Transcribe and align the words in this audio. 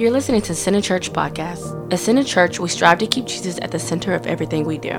You're 0.00 0.10
listening 0.10 0.40
to 0.42 0.54
Center 0.54 0.80
Church 0.80 1.12
Podcast. 1.12 1.92
At 1.92 1.98
Center 1.98 2.24
Church, 2.24 2.58
we 2.58 2.70
strive 2.70 3.00
to 3.00 3.06
keep 3.06 3.26
Jesus 3.26 3.58
at 3.60 3.70
the 3.70 3.78
center 3.78 4.14
of 4.14 4.26
everything 4.26 4.64
we 4.64 4.78
do. 4.78 4.98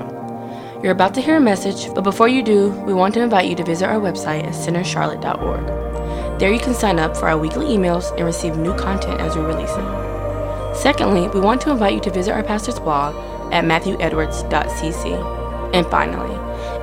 You're 0.80 0.92
about 0.92 1.12
to 1.14 1.20
hear 1.20 1.38
a 1.38 1.40
message, 1.40 1.92
but 1.92 2.02
before 2.02 2.28
you 2.28 2.40
do, 2.40 2.70
we 2.86 2.94
want 2.94 3.12
to 3.14 3.20
invite 3.20 3.48
you 3.48 3.56
to 3.56 3.64
visit 3.64 3.86
our 3.86 3.98
website 3.98 4.44
at 4.44 4.54
centercharlotte.org. 4.54 6.38
There 6.38 6.52
you 6.52 6.60
can 6.60 6.72
sign 6.72 7.00
up 7.00 7.16
for 7.16 7.28
our 7.28 7.36
weekly 7.36 7.66
emails 7.66 8.16
and 8.16 8.24
receive 8.24 8.56
new 8.56 8.76
content 8.76 9.20
as 9.20 9.34
we 9.34 9.42
release 9.42 9.72
it. 9.72 10.76
Secondly, 10.76 11.26
we 11.30 11.40
want 11.40 11.60
to 11.62 11.72
invite 11.72 11.94
you 11.94 12.00
to 12.02 12.10
visit 12.12 12.30
our 12.30 12.44
pastor's 12.44 12.78
blog 12.78 13.16
at 13.52 13.64
matthewedwards.cc. 13.64 15.74
And 15.74 15.84
finally, 15.88 16.36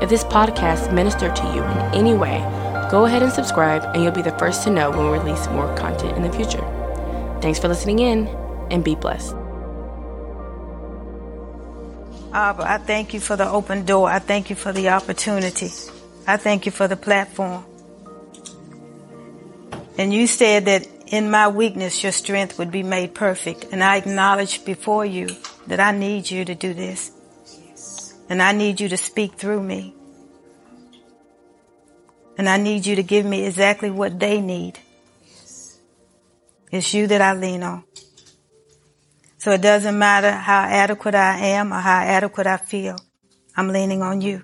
if 0.04 0.10
this 0.10 0.26
podcast 0.26 0.94
ministered 0.94 1.38
to 1.38 1.44
you 1.56 1.64
in 1.64 1.94
any 1.94 2.16
way, 2.16 2.40
go 2.92 3.06
ahead 3.06 3.24
and 3.24 3.32
subscribe, 3.32 3.86
and 3.96 4.04
you'll 4.04 4.12
be 4.12 4.22
the 4.22 4.38
first 4.38 4.64
to 4.64 4.72
know 4.72 4.92
when 4.92 5.10
we 5.10 5.20
release 5.20 5.48
more 5.48 5.74
content 5.78 6.18
in 6.18 6.24
the 6.24 6.34
future. 6.34 6.69
Thanks 7.42 7.60
for 7.60 7.68
listening 7.68 8.00
in, 8.00 8.28
and 8.70 8.84
be 8.84 8.96
blessed. 8.96 9.36
Abba, 12.34 12.70
I 12.70 12.78
thank 12.78 13.14
you 13.14 13.20
for 13.20 13.36
the 13.36 13.50
open 13.50 13.86
door. 13.86 14.10
I 14.10 14.20
thank 14.20 14.50
you 14.50 14.56
for 14.56 14.72
the 14.72 14.90
opportunity. 14.90 15.70
I 16.28 16.38
thank 16.38 16.66
you 16.66 16.72
for 16.72 16.88
the 16.88 16.96
platform. 16.96 17.66
And 19.98 20.14
you 20.14 20.28
said 20.28 20.66
that 20.66 20.88
in 21.08 21.32
my 21.32 21.48
weakness, 21.48 22.04
your 22.04 22.12
strength 22.12 22.60
would 22.60 22.72
be 22.72 22.84
made 22.84 23.16
perfect. 23.16 23.66
And 23.72 23.84
I 23.84 23.98
acknowledge 23.98 24.64
before 24.64 25.06
you 25.06 25.28
that 25.68 25.80
I 25.80 25.92
need 25.92 26.30
you 26.30 26.46
to 26.46 26.56
do 26.56 26.74
this. 26.74 27.12
And 28.30 28.44
I 28.44 28.52
need 28.52 28.80
you 28.80 28.90
to 28.90 28.98
speak 28.98 29.34
through 29.36 29.64
me. 29.64 29.96
And 32.38 32.48
I 32.48 32.58
need 32.58 32.86
you 32.86 32.96
to 32.96 33.04
give 33.04 33.26
me 33.26 33.46
exactly 33.46 33.90
what 33.90 34.20
they 34.20 34.40
need. 34.40 34.80
It's 36.72 36.94
you 36.94 37.08
that 37.08 37.22
I 37.22 37.34
lean 37.34 37.64
on. 37.64 37.84
So 39.38 39.52
it 39.52 39.62
doesn't 39.62 39.98
matter 39.98 40.32
how 40.32 40.64
adequate 40.64 41.16
I 41.16 41.38
am 41.38 41.72
or 41.72 41.80
how 41.80 42.02
adequate 42.02 42.46
I 42.46 42.58
feel. 42.58 42.98
I'm 43.56 43.70
leaning 43.70 44.02
on 44.02 44.22
you. 44.22 44.44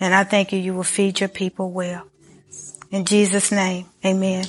And 0.00 0.14
I 0.14 0.24
thank 0.24 0.52
you, 0.52 0.58
you 0.58 0.74
will 0.74 0.82
feed 0.82 1.20
your 1.20 1.28
people 1.28 1.70
well. 1.70 2.06
In 2.90 3.04
Jesus' 3.04 3.50
name, 3.52 3.86
amen. 4.04 4.46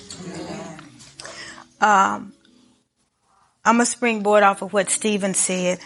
Um, 1.80 2.34
I'm 3.64 3.80
a 3.80 3.86
springboard 3.86 4.44
off 4.44 4.62
of 4.62 4.74
what 4.74 4.90
Stephen 4.90 5.34
said. 5.34 5.80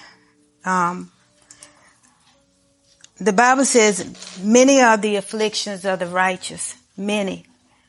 Um, 0.66 1.11
the 3.20 3.33
Bible 3.33 3.66
says, 3.66 4.39
many 4.42 4.81
are 4.81 4.97
the 4.97 5.17
afflictions 5.17 5.86
of 5.86 6.00
the 6.00 6.08
righteous. 6.08 6.75
Many. 6.95 7.45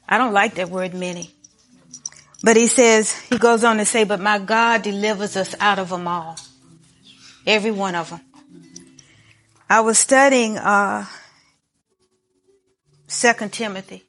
I 0.09 0.19
don't 0.19 0.33
like 0.33 0.57
that 0.57 0.71
word 0.71 0.93
many. 0.93 1.31
But 2.43 2.57
he 2.57 2.67
says, 2.67 3.13
he 3.13 3.39
goes 3.39 3.65
on 3.65 3.77
to 3.77 3.85
say, 3.85 4.05
but 4.05 4.21
my 4.21 4.39
God 4.39 4.83
delivers 4.83 5.37
us 5.37 5.55
out 5.61 5.79
of 5.79 5.91
them 5.91 6.09
all. 6.09 6.37
Every 7.47 7.71
one 7.71 7.95
of 7.95 8.11
them. 8.11 8.21
I 9.69 9.81
was 9.81 9.99
studying, 9.99 10.57
uh, 10.57 11.07
Second 13.07 13.53
Timothy. 13.53 14.05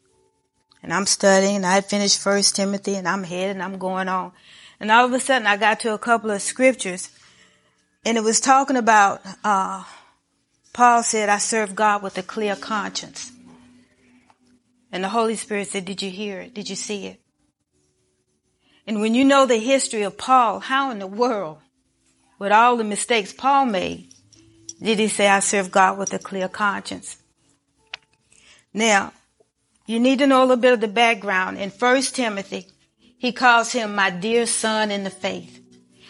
And 0.84 0.94
I'm 0.94 1.06
studying, 1.06 1.64
I 1.66 1.82
finished 1.82 2.22
First 2.22 2.56
Timothy 2.56 2.96
and 2.96 3.08
I'm 3.08 3.24
heading, 3.24 3.62
I'm 3.62 3.78
going 3.78 4.08
on. 4.08 4.32
And 4.80 4.92
all 4.92 5.06
of 5.06 5.14
a 5.14 5.20
sudden 5.20 5.48
I 5.48 5.58
got 5.58 5.80
to 5.82 5.94
a 5.94 6.00
couple 6.00 6.32
of 6.32 6.42
scriptures 6.42 7.10
and 8.04 8.18
it 8.18 8.24
was 8.24 8.40
talking 8.40 8.78
about, 8.78 9.22
uh, 9.44 9.84
Paul 10.74 11.04
said, 11.04 11.30
I 11.30 11.38
serve 11.38 11.76
God 11.76 12.02
with 12.02 12.18
a 12.18 12.24
clear 12.24 12.56
conscience. 12.56 13.32
And 14.92 15.04
the 15.04 15.10
Holy 15.10 15.36
Spirit 15.36 15.68
said, 15.68 15.86
did 15.86 16.02
you 16.02 16.10
hear 16.10 16.42
it? 16.42 16.54
Did 16.54 16.70
you 16.70 16.76
see 16.76 17.08
it? 17.08 17.21
And 18.88 19.00
when 19.00 19.14
you 19.14 19.24
know 19.24 19.46
the 19.46 19.58
history 19.58 20.04
of 20.04 20.18
Paul, 20.18 20.60
how 20.60 20.92
in 20.92 21.00
the 21.00 21.08
world, 21.08 21.60
with 22.40 22.52
all 22.52 22.78
the 22.78 22.84
mistakes 22.84 23.32
Paul 23.32 23.68
made, 23.68 24.08
did 24.82 24.98
he 24.98 25.08
say, 25.08 25.28
I 25.28 25.40
serve 25.40 25.72
God 25.72 25.98
with 26.00 26.14
a 26.14 26.20
clear 26.20 26.48
conscience? 26.48 27.18
Now, 28.74 29.14
you 29.86 30.00
need 30.00 30.20
to 30.20 30.28
know 30.28 30.42
a 30.42 30.46
little 30.46 30.56
bit 30.58 30.74
of 30.74 30.82
the 30.82 30.88
background. 30.88 31.58
In 31.58 31.70
First 31.70 32.16
Timothy, 32.16 32.68
he 33.18 33.32
calls 33.32 33.72
him 33.72 33.94
my 33.94 34.10
dear 34.10 34.46
son 34.48 34.90
in 34.90 35.04
the 35.04 35.10
faith. 35.10 35.60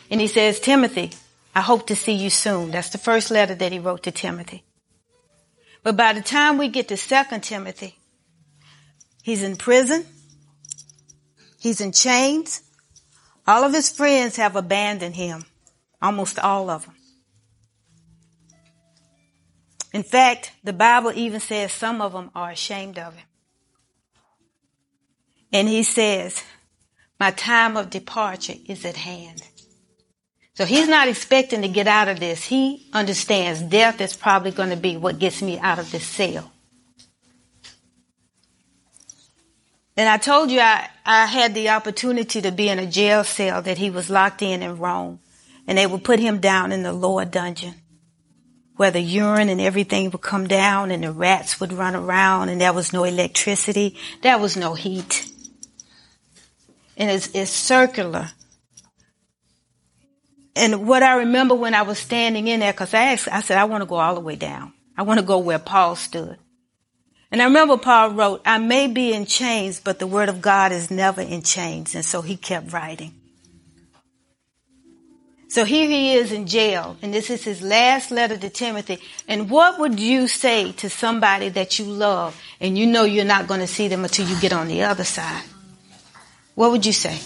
And 0.10 0.22
he 0.22 0.28
says, 0.28 0.60
Timothy, 0.60 1.12
I 1.54 1.62
hope 1.62 1.88
to 1.88 1.96
see 1.96 2.14
you 2.14 2.30
soon. 2.30 2.72
That's 2.72 2.90
the 2.90 2.98
first 2.98 3.32
letter 3.32 3.56
that 3.56 3.72
he 3.72 3.80
wrote 3.80 4.04
to 4.04 4.12
Timothy. 4.12 4.64
But 5.84 5.98
by 5.98 6.14
the 6.14 6.22
time 6.22 6.58
we 6.58 6.70
get 6.70 6.88
to 6.90 6.98
Second 6.98 7.42
Timothy, 7.44 7.98
he's 9.24 9.44
in 9.44 9.56
prison. 9.56 10.06
He's 11.62 11.80
in 11.80 11.92
chains. 11.92 12.64
All 13.46 13.64
of 13.64 13.72
his 13.72 13.92
friends 13.92 14.38
have 14.38 14.56
abandoned 14.56 15.16
him. 15.16 15.46
Almost 16.02 16.40
all 16.40 16.72
of 16.72 16.86
them. 16.86 16.96
In 19.94 20.02
fact, 20.02 20.54
the 20.64 20.74
Bible 20.74 21.12
even 21.14 21.40
says 21.40 21.72
some 21.72 22.02
of 22.02 22.14
them 22.14 22.32
are 22.34 22.50
ashamed 22.50 22.98
of 22.98 23.14
him. 23.14 23.26
And 25.54 25.68
he 25.68 25.84
says, 25.84 26.44
my 27.20 27.30
time 27.30 27.78
of 27.78 27.92
departure 27.92 28.56
is 28.66 28.84
at 28.84 28.96
hand. 28.96 29.44
So 30.56 30.66
he's 30.66 30.88
not 30.88 31.10
expecting 31.10 31.62
to 31.62 31.68
get 31.68 31.88
out 31.88 32.08
of 32.08 32.20
this. 32.20 32.44
He 32.44 32.90
understands 32.92 33.62
death 33.62 34.02
is 34.02 34.16
probably 34.16 34.50
going 34.50 34.72
to 34.72 34.78
be 34.78 34.98
what 34.98 35.20
gets 35.20 35.44
me 35.44 35.60
out 35.60 35.78
of 35.78 35.92
this 35.92 36.08
cell. 36.08 36.52
And 40.02 40.10
I 40.10 40.18
told 40.18 40.50
you 40.50 40.60
I, 40.60 40.90
I 41.06 41.28
had 41.28 41.54
the 41.54 41.70
opportunity 41.70 42.42
to 42.42 42.52
be 42.52 42.70
in 42.70 42.80
a 42.80 42.88
jail 42.88 43.24
cell 43.24 43.62
that 43.62 43.78
he 43.78 43.92
was 43.92 44.10
locked 44.10 44.42
in 44.42 44.64
in 44.64 44.80
Rome. 44.80 45.20
And 45.68 45.78
they 45.78 45.86
would 45.86 46.04
put 46.04 46.18
him 46.18 46.40
down 46.40 46.72
in 46.72 46.82
the 46.82 46.92
lower 46.92 47.24
dungeon 47.24 47.76
where 48.78 48.90
the 48.90 49.00
urine 49.00 49.48
and 49.48 49.62
everything 49.62 50.10
would 50.10 50.24
come 50.24 50.48
down 50.48 50.90
and 50.90 51.04
the 51.04 51.12
rats 51.12 51.60
would 51.60 51.72
run 51.72 51.96
around 51.96 52.50
and 52.50 52.60
there 52.60 52.74
was 52.74 52.92
no 52.92 53.04
electricity. 53.04 53.96
There 54.24 54.40
was 54.40 54.58
no 54.58 54.74
heat. 54.74 55.32
And 56.98 57.12
it's, 57.12 57.30
it's 57.36 57.52
circular. 57.52 58.32
And 60.56 60.88
what 60.88 61.04
I 61.04 61.18
remember 61.18 61.54
when 61.54 61.76
I 61.76 61.84
was 61.84 62.00
standing 62.00 62.48
in 62.48 62.62
there, 62.62 62.74
cause 62.74 62.96
I 62.96 63.04
asked, 63.14 63.28
I 63.28 63.42
said, 63.42 63.60
I 63.60 63.66
want 63.66 63.84
to 63.84 63.86
go 63.86 63.98
all 63.98 64.16
the 64.16 64.20
way 64.20 64.36
down. 64.36 64.74
I 64.98 65.04
want 65.04 65.20
to 65.20 65.26
go 65.28 65.38
where 65.38 65.60
Paul 65.60 65.96
stood. 65.96 66.40
And 67.32 67.42
I 67.42 67.46
remember 67.46 67.78
Paul 67.78 68.12
wrote, 68.12 68.42
I 68.46 68.58
may 68.58 68.88
be 68.88 69.14
in 69.14 69.26
chains, 69.26 69.80
but 69.80 70.00
the 70.00 70.08
word 70.08 70.28
of 70.28 70.42
God 70.42 70.74
is 70.74 70.92
never 70.92 71.22
in 71.22 71.42
chains. 71.42 71.96
And 71.96 72.04
so 72.04 72.22
he 72.22 72.36
kept 72.36 72.74
writing. 72.74 73.14
So 75.52 75.66
here 75.66 75.90
he 75.90 76.14
is 76.14 76.32
in 76.32 76.48
jail, 76.48 76.96
and 77.02 77.14
this 77.14 77.30
is 77.30 77.44
his 77.44 77.62
last 77.62 78.10
letter 78.10 78.38
to 78.38 78.50
Timothy. 78.50 79.00
And 79.28 79.50
what 79.50 79.80
would 79.80 80.00
you 80.00 80.30
say 80.30 80.72
to 80.74 80.90
somebody 80.90 81.50
that 81.50 81.78
you 81.78 81.84
love 81.84 82.42
and 82.62 82.78
you 82.78 82.88
know 82.88 83.04
you're 83.04 83.26
not 83.26 83.48
going 83.48 83.60
to 83.60 83.68
see 83.68 83.90
them 83.90 84.06
until 84.06 84.30
you 84.30 84.40
get 84.40 84.54
on 84.54 84.70
the 84.70 84.84
other 84.84 85.04
side? 85.04 85.44
What 86.56 86.72
would 86.72 86.86
you 86.86 86.94
say? 86.94 87.20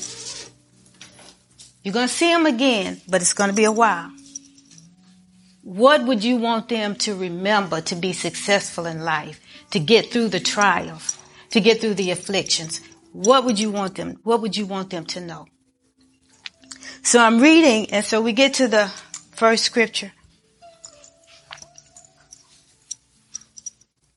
You're 1.83 1.93
going 1.93 2.07
to 2.07 2.13
see 2.13 2.33
them 2.33 2.47
again, 2.47 2.99
but 3.07 3.21
it's 3.21 3.33
going 3.33 3.51
to 3.51 3.55
be 3.55 3.65
a 3.65 3.71
while. 3.71 4.11
What 5.61 6.03
would 6.05 6.23
you 6.23 6.37
want 6.37 6.67
them 6.67 6.95
to 6.95 7.15
remember 7.15 7.81
to 7.81 7.95
be 7.95 8.11
successful 8.13 8.87
in 8.87 9.01
life? 9.01 9.39
To 9.75 9.79
get 9.81 10.09
through 10.09 10.29
the 10.29 10.39
trials, 10.39 11.17
to 11.49 11.59
get 11.59 11.81
through 11.81 11.95
the 11.95 12.09
afflictions. 12.09 12.79
What 13.11 13.43
would 13.43 13.59
you 13.59 13.71
want 13.71 13.95
them, 13.95 14.17
what 14.23 14.41
would 14.41 14.55
you 14.55 14.65
want 14.65 14.89
them 14.89 15.05
to 15.07 15.19
know? 15.19 15.47
So 17.03 17.19
I'm 17.19 17.41
reading, 17.41 17.91
and 17.91 18.05
so 18.05 18.21
we 18.21 18.31
get 18.31 18.53
to 18.53 18.69
the 18.69 18.87
first 19.33 19.65
scripture. 19.65 20.13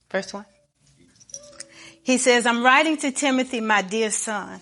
First 0.08 0.32
one. 0.32 0.46
He 2.04 2.18
says, 2.18 2.46
I'm 2.46 2.62
writing 2.62 2.96
to 2.98 3.10
Timothy, 3.10 3.60
my 3.60 3.82
dear 3.82 4.12
son. 4.12 4.60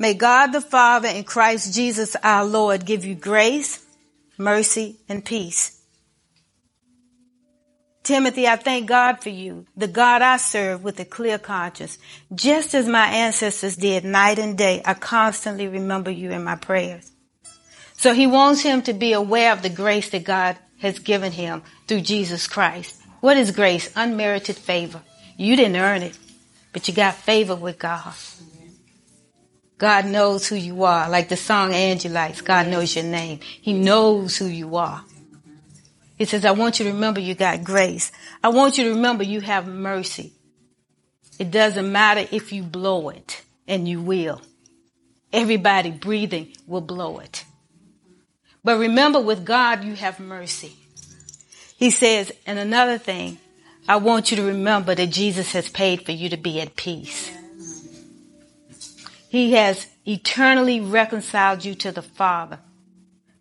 May 0.00 0.14
God 0.14 0.48
the 0.48 0.60
Father 0.60 1.06
and 1.06 1.24
Christ 1.24 1.72
Jesus 1.76 2.16
our 2.24 2.44
Lord 2.44 2.84
give 2.84 3.04
you 3.04 3.14
grace, 3.14 3.86
mercy, 4.36 4.96
and 5.08 5.24
peace. 5.24 5.80
Timothy, 8.04 8.46
I 8.46 8.56
thank 8.56 8.86
God 8.86 9.22
for 9.22 9.30
you, 9.30 9.64
the 9.74 9.88
God 9.88 10.20
I 10.20 10.36
serve 10.36 10.84
with 10.84 11.00
a 11.00 11.06
clear 11.06 11.38
conscience. 11.38 11.96
Just 12.34 12.74
as 12.74 12.86
my 12.86 13.06
ancestors 13.06 13.76
did 13.76 14.04
night 14.04 14.38
and 14.38 14.58
day, 14.58 14.82
I 14.84 14.92
constantly 14.92 15.68
remember 15.68 16.10
you 16.10 16.30
in 16.30 16.44
my 16.44 16.56
prayers. 16.56 17.10
So 17.94 18.12
he 18.12 18.26
wants 18.26 18.60
him 18.60 18.82
to 18.82 18.92
be 18.92 19.14
aware 19.14 19.52
of 19.52 19.62
the 19.62 19.70
grace 19.70 20.10
that 20.10 20.24
God 20.24 20.58
has 20.80 20.98
given 20.98 21.32
him 21.32 21.62
through 21.86 22.02
Jesus 22.02 22.46
Christ. 22.46 23.00
What 23.20 23.38
is 23.38 23.52
grace? 23.52 23.90
Unmerited 23.96 24.56
favor. 24.56 25.00
You 25.38 25.56
didn't 25.56 25.76
earn 25.76 26.02
it, 26.02 26.18
but 26.74 26.86
you 26.86 26.92
got 26.92 27.14
favor 27.14 27.56
with 27.56 27.78
God. 27.78 28.12
God 29.78 30.04
knows 30.04 30.46
who 30.46 30.56
you 30.56 30.84
are. 30.84 31.08
Like 31.08 31.30
the 31.30 31.38
song 31.38 31.72
Angie 31.72 32.10
likes, 32.10 32.42
God 32.42 32.68
knows 32.68 32.94
your 32.94 33.06
name. 33.06 33.40
He 33.40 33.72
knows 33.72 34.36
who 34.36 34.44
you 34.44 34.76
are. 34.76 35.02
He 36.16 36.24
says, 36.24 36.44
I 36.44 36.52
want 36.52 36.78
you 36.78 36.86
to 36.86 36.92
remember 36.92 37.20
you 37.20 37.34
got 37.34 37.64
grace. 37.64 38.12
I 38.42 38.48
want 38.48 38.78
you 38.78 38.84
to 38.84 38.90
remember 38.90 39.24
you 39.24 39.40
have 39.40 39.66
mercy. 39.66 40.32
It 41.38 41.50
doesn't 41.50 41.90
matter 41.90 42.28
if 42.30 42.52
you 42.52 42.62
blow 42.62 43.08
it, 43.08 43.42
and 43.66 43.88
you 43.88 44.00
will. 44.00 44.40
everybody 45.34 45.90
breathing 45.90 46.52
will 46.66 46.80
blow 46.80 47.18
it. 47.18 47.44
But 48.62 48.78
remember, 48.78 49.20
with 49.20 49.44
God, 49.44 49.84
you 49.84 49.94
have 49.94 50.18
mercy. 50.20 50.72
He 51.76 51.90
says, 51.90 52.32
and 52.46 52.58
another 52.58 52.96
thing, 52.96 53.38
I 53.86 53.96
want 53.96 54.30
you 54.30 54.38
to 54.38 54.44
remember 54.44 54.94
that 54.94 55.10
Jesus 55.10 55.52
has 55.52 55.68
paid 55.68 56.06
for 56.06 56.12
you 56.12 56.30
to 56.30 56.38
be 56.38 56.60
at 56.60 56.76
peace. 56.76 57.30
He 59.28 59.52
has 59.52 59.88
eternally 60.06 60.80
reconciled 60.80 61.64
you 61.64 61.74
to 61.74 61.92
the 61.92 62.00
Father. 62.00 62.60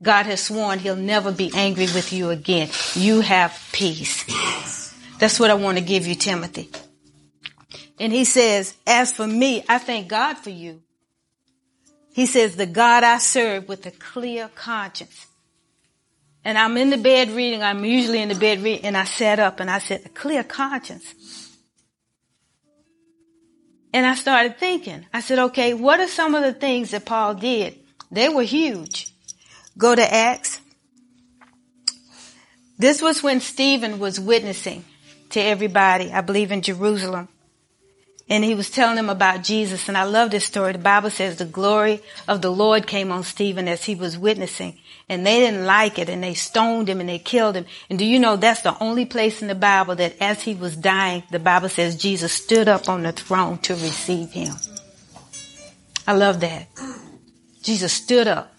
God 0.04 0.26
has 0.26 0.44
sworn 0.44 0.80
he'll 0.80 0.96
never 0.96 1.32
be 1.32 1.52
angry 1.56 1.86
with 1.86 2.12
you 2.12 2.30
again. 2.30 2.70
You 2.94 3.22
have 3.22 3.58
peace. 3.72 4.26
That's 5.18 5.40
what 5.40 5.50
I 5.50 5.54
want 5.54 5.78
to 5.78 5.84
give 5.84 6.06
you, 6.06 6.16
Timothy. 6.16 6.70
And 8.00 8.12
he 8.12 8.26
says, 8.26 8.76
as 8.86 9.14
for 9.14 9.26
me, 9.26 9.64
I 9.70 9.78
thank 9.78 10.10
God 10.10 10.34
for 10.38 10.50
you. 10.50 10.82
He 12.12 12.26
says, 12.26 12.58
the 12.58 12.66
God 12.66 13.04
I 13.04 13.18
serve 13.20 13.70
with 13.70 13.86
a 13.86 13.92
clear 13.92 14.50
conscience. 14.54 15.28
And 16.44 16.58
I'm 16.58 16.76
in 16.76 16.90
the 16.90 16.98
bed 16.98 17.30
reading, 17.30 17.64
I'm 17.64 17.86
usually 17.86 18.22
in 18.22 18.28
the 18.28 18.36
bed 18.36 18.62
reading, 18.62 18.86
and 18.86 18.98
I 18.98 19.06
sat 19.06 19.40
up 19.40 19.62
and 19.62 19.70
I 19.70 19.80
said, 19.80 20.02
a 20.06 20.10
clear 20.10 20.44
conscience. 20.44 21.50
And 23.94 24.06
I 24.06 24.16
started 24.16 24.58
thinking, 24.58 25.06
I 25.14 25.22
said, 25.22 25.40
okay, 25.40 25.74
what 25.74 26.02
are 26.02 26.08
some 26.08 26.36
of 26.36 26.44
the 26.44 26.52
things 26.52 26.92
that 26.92 27.06
Paul 27.06 27.36
did? 27.36 27.80
They 28.12 28.28
were 28.28 28.44
huge. 28.44 29.13
Go 29.78 29.96
to 29.96 30.14
Acts. 30.14 30.60
This 32.78 33.02
was 33.02 33.24
when 33.24 33.40
Stephen 33.40 34.00
was 34.00 34.20
witnessing 34.20 34.84
to 35.30 35.40
everybody, 35.40 36.12
I 36.12 36.22
believe 36.22 36.52
in 36.52 36.62
Jerusalem. 36.62 37.28
And 38.30 38.44
he 38.44 38.56
was 38.56 38.70
telling 38.70 38.96
them 38.96 39.10
about 39.10 39.44
Jesus. 39.44 39.90
And 39.90 39.98
I 39.98 40.04
love 40.04 40.32
this 40.32 40.46
story. 40.46 40.72
The 40.72 40.80
Bible 40.80 41.10
says 41.10 41.38
the 41.38 41.46
glory 41.46 42.02
of 42.28 42.42
the 42.42 42.52
Lord 42.52 42.88
came 42.88 43.12
on 43.12 43.24
Stephen 43.24 43.68
as 43.68 43.84
he 43.84 43.96
was 43.96 44.18
witnessing. 44.18 44.80
And 45.10 45.26
they 45.26 45.40
didn't 45.40 45.66
like 45.66 46.00
it 46.00 46.10
and 46.10 46.24
they 46.24 46.34
stoned 46.34 46.88
him 46.88 47.02
and 47.02 47.10
they 47.10 47.20
killed 47.20 47.56
him. 47.56 47.66
And 47.90 48.00
do 48.00 48.06
you 48.06 48.20
know 48.20 48.38
that's 48.38 48.62
the 48.62 48.78
only 48.82 49.06
place 49.06 49.42
in 49.42 49.50
the 49.50 49.56
Bible 49.56 49.96
that 49.96 50.16
as 50.22 50.42
he 50.42 50.56
was 50.56 50.78
dying, 50.78 51.24
the 51.32 51.40
Bible 51.40 51.68
says 51.68 51.98
Jesus 51.98 52.32
stood 52.32 52.68
up 52.70 52.88
on 52.88 53.04
the 53.04 53.12
throne 53.12 53.58
to 53.60 53.74
receive 53.74 54.32
him. 54.32 54.56
I 56.08 56.14
love 56.14 56.40
that. 56.40 56.68
Jesus 57.62 57.92
stood 57.92 58.28
up. 58.28 58.53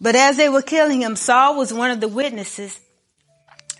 But 0.00 0.14
as 0.14 0.36
they 0.36 0.48
were 0.48 0.62
killing 0.62 1.02
him, 1.02 1.16
Saul 1.16 1.56
was 1.56 1.72
one 1.72 1.90
of 1.90 2.00
the 2.00 2.08
witnesses 2.08 2.80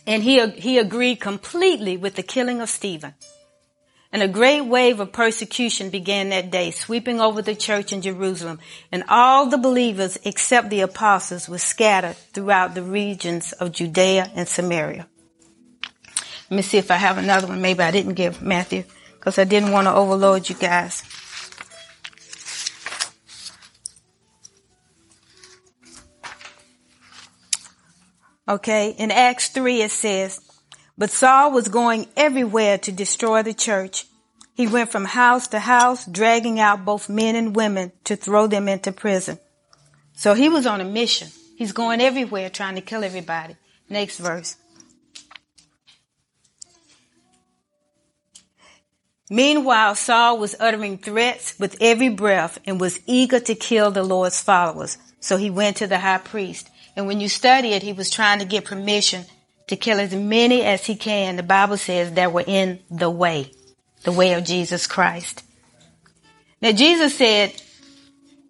and 0.07 0.23
he, 0.23 0.45
he 0.53 0.79
agreed 0.79 1.21
completely 1.21 1.99
with 1.99 2.15
the 2.15 2.23
killing 2.23 2.63
of 2.63 2.71
Stephen. 2.71 3.13
And 4.11 4.23
a 4.23 4.29
great 4.29 4.63
wave 4.63 5.01
of 5.01 5.13
persecution 5.13 5.91
began 5.91 6.31
that 6.31 6.51
day, 6.51 6.71
sweeping 6.71 7.21
over 7.21 7.43
the 7.43 7.55
church 7.55 7.93
in 7.93 8.01
Jerusalem. 8.01 8.59
And 8.91 9.05
all 9.11 9.51
the 9.51 9.59
believers 9.59 10.17
except 10.25 10.71
the 10.71 10.81
apostles 10.81 11.47
were 11.47 11.59
scattered 11.59 12.17
throughout 12.33 12.75
the 12.75 12.83
regions 12.83 13.53
of 13.53 13.73
Judea 13.73 14.31
and 14.35 14.49
Samaria. 14.49 15.07
Let 16.51 16.57
me 16.57 16.63
see 16.63 16.79
if 16.79 16.91
I 16.91 16.97
have 16.97 17.19
another 17.19 17.47
one. 17.47 17.61
Maybe 17.61 17.83
I 17.83 17.91
didn't 17.91 18.15
give 18.15 18.41
Matthew 18.41 18.85
because 19.19 19.39
I 19.39 19.45
didn't 19.45 19.73
want 19.73 19.89
to 19.89 19.93
overload 19.93 20.49
you 20.49 20.55
guys. 20.55 21.03
Okay, 28.49 28.95
in 28.97 29.11
Acts 29.11 29.49
3 29.49 29.83
it 29.83 29.91
says, 29.91 30.41
But 30.97 31.11
Saul 31.11 31.53
was 31.53 31.69
going 31.69 32.09
everywhere 32.17 32.79
to 32.79 32.91
destroy 32.91 33.43
the 33.43 33.53
church. 33.53 34.07
He 34.55 34.67
went 34.67 34.91
from 34.91 35.05
house 35.05 35.49
to 35.49 35.59
house, 35.59 36.07
dragging 36.07 36.59
out 36.59 36.87
both 36.87 37.11
men 37.11 37.37
and 37.37 37.55
women 37.55 37.93
to 38.05 38.17
throw 38.17 38.47
them 38.47 38.67
into 38.67 38.91
prison. 38.91 39.39
So 40.15 40.33
he 40.33 40.49
was 40.49 40.67
on 40.67 40.81
a 40.81 40.85
mission. 40.85 41.29
He's 41.57 41.73
going 41.73 42.01
everywhere 42.01 42.49
trying 42.49 42.77
to 42.77 42.81
kill 42.81 43.05
everybody. 43.05 43.57
Next 43.91 44.19
verse. 44.19 44.57
Meanwhile, 49.31 49.95
Saul 49.97 50.39
was 50.39 50.57
uttering 50.59 50.97
threats 50.97 51.59
with 51.59 51.77
every 51.83 52.09
breath 52.09 52.59
and 52.65 52.81
was 52.81 52.99
eager 53.07 53.41
to 53.41 53.55
kill 53.55 53.91
the 53.91 54.03
Lord's 54.03 54.41
followers. 54.41 54.97
So 55.21 55.37
he 55.37 55.51
went 55.51 55.77
to 55.77 55.87
the 55.87 55.99
high 55.99 56.19
priest 56.19 56.71
and 56.99 57.07
when 57.07 57.21
you 57.21 57.29
study 57.29 57.69
it, 57.75 57.85
he 57.85 57.93
was 57.93 58.11
trying 58.11 58.41
to 58.41 58.45
get 58.45 58.65
permission 58.65 59.25
to 59.69 59.77
kill 59.77 60.01
as 60.01 60.13
many 60.13 60.65
as 60.65 60.85
he 60.85 60.97
can. 60.97 61.37
The 61.37 61.45
Bible 61.45 61.77
says 61.77 62.15
that 62.15 62.33
were 62.33 62.43
in 62.45 62.81
the 62.91 63.09
way, 63.09 63.53
the 64.03 64.11
way 64.11 64.33
of 64.33 64.45
Jesus 64.45 64.89
Christ. 64.89 65.45
Now 66.61 66.73
Jesus 66.73 67.15
said, 67.15 67.55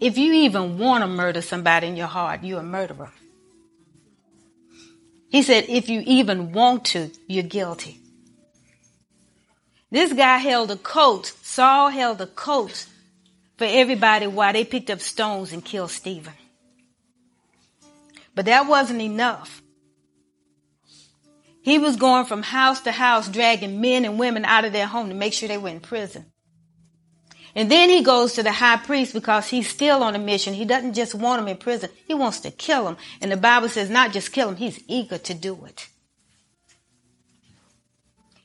if 0.00 0.16
you 0.16 0.32
even 0.32 0.78
want 0.78 1.02
to 1.02 1.08
murder 1.08 1.42
somebody 1.42 1.88
in 1.88 1.96
your 1.96 2.06
heart, 2.06 2.42
you're 2.42 2.60
a 2.60 2.62
murderer. 2.62 3.10
He 5.28 5.42
said, 5.42 5.66
if 5.68 5.90
you 5.90 6.02
even 6.06 6.52
want 6.52 6.86
to, 6.86 7.10
you're 7.26 7.42
guilty. 7.42 8.00
This 9.90 10.10
guy 10.14 10.38
held 10.38 10.70
a 10.70 10.76
coat. 10.78 11.34
Saul 11.42 11.90
held 11.90 12.22
a 12.22 12.26
coat 12.26 12.86
for 13.58 13.66
everybody 13.68 14.26
while 14.26 14.54
they 14.54 14.64
picked 14.64 14.88
up 14.88 15.00
stones 15.00 15.52
and 15.52 15.62
killed 15.62 15.90
Stephen. 15.90 16.32
But 18.38 18.44
that 18.44 18.68
wasn't 18.68 19.02
enough. 19.02 19.62
He 21.60 21.76
was 21.76 21.96
going 21.96 22.24
from 22.24 22.44
house 22.44 22.80
to 22.82 22.92
house, 22.92 23.26
dragging 23.28 23.80
men 23.80 24.04
and 24.04 24.16
women 24.16 24.44
out 24.44 24.64
of 24.64 24.72
their 24.72 24.86
home 24.86 25.08
to 25.08 25.14
make 25.16 25.32
sure 25.32 25.48
they 25.48 25.58
were 25.58 25.70
in 25.70 25.80
prison. 25.80 26.26
And 27.56 27.68
then 27.68 27.88
he 27.88 28.00
goes 28.00 28.34
to 28.34 28.44
the 28.44 28.52
high 28.52 28.76
priest 28.76 29.12
because 29.12 29.48
he's 29.48 29.68
still 29.68 30.04
on 30.04 30.14
a 30.14 30.20
mission. 30.20 30.54
He 30.54 30.64
doesn't 30.64 30.94
just 30.94 31.16
want 31.16 31.40
them 31.40 31.48
in 31.48 31.56
prison. 31.56 31.90
He 32.06 32.14
wants 32.14 32.38
to 32.42 32.52
kill 32.52 32.84
them. 32.84 32.96
And 33.20 33.32
the 33.32 33.36
Bible 33.36 33.68
says 33.68 33.90
not 33.90 34.12
just 34.12 34.30
kill 34.30 34.46
them, 34.46 34.56
he's 34.56 34.84
eager 34.86 35.18
to 35.18 35.34
do 35.34 35.64
it. 35.64 35.88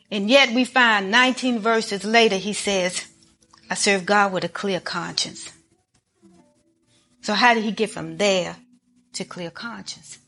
And 0.10 0.28
yet 0.28 0.56
we 0.56 0.66
find 0.66 1.12
19 1.12 1.60
verses 1.60 2.04
later, 2.04 2.38
he 2.38 2.54
says, 2.54 3.06
I 3.70 3.76
serve 3.76 4.08
God 4.08 4.34
with 4.34 4.44
a 4.44 4.50
clear 4.50 4.80
conscience. 4.80 5.52
So 7.22 7.36
how 7.36 7.54
did 7.54 7.64
he 7.64 7.72
get 7.72 7.92
from 7.92 8.18
there 8.18 8.56
to 9.14 9.24
clear 9.24 9.52
conscience. 9.52 10.20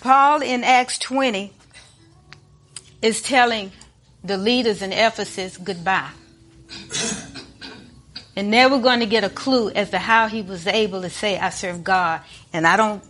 Paul 0.00 0.42
in 0.42 0.64
Acts 0.64 0.98
20 0.98 1.52
is 3.00 3.22
telling 3.22 3.72
the 4.22 4.36
leaders 4.36 4.82
in 4.82 4.92
Ephesus 4.92 5.56
goodbye. 5.56 6.10
And 8.36 8.52
they 8.52 8.66
were 8.66 8.80
going 8.80 8.98
to 9.00 9.06
get 9.06 9.22
a 9.22 9.28
clue 9.28 9.70
as 9.70 9.90
to 9.90 9.98
how 9.98 10.26
he 10.26 10.42
was 10.42 10.66
able 10.66 11.02
to 11.02 11.08
say, 11.08 11.38
I 11.38 11.50
serve 11.50 11.84
God. 11.84 12.20
And 12.52 12.66
I 12.66 12.76
don't 12.76 13.00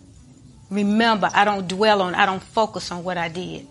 remember, 0.71 1.31
I 1.33 1.47
don't 1.47 1.67
dwell 1.67 2.03
on, 2.03 2.15
I 2.15 2.27
don't 2.27 2.43
focus 2.43 2.91
on 2.91 3.05
what 3.05 3.17
I 3.17 3.29
did. 3.29 3.67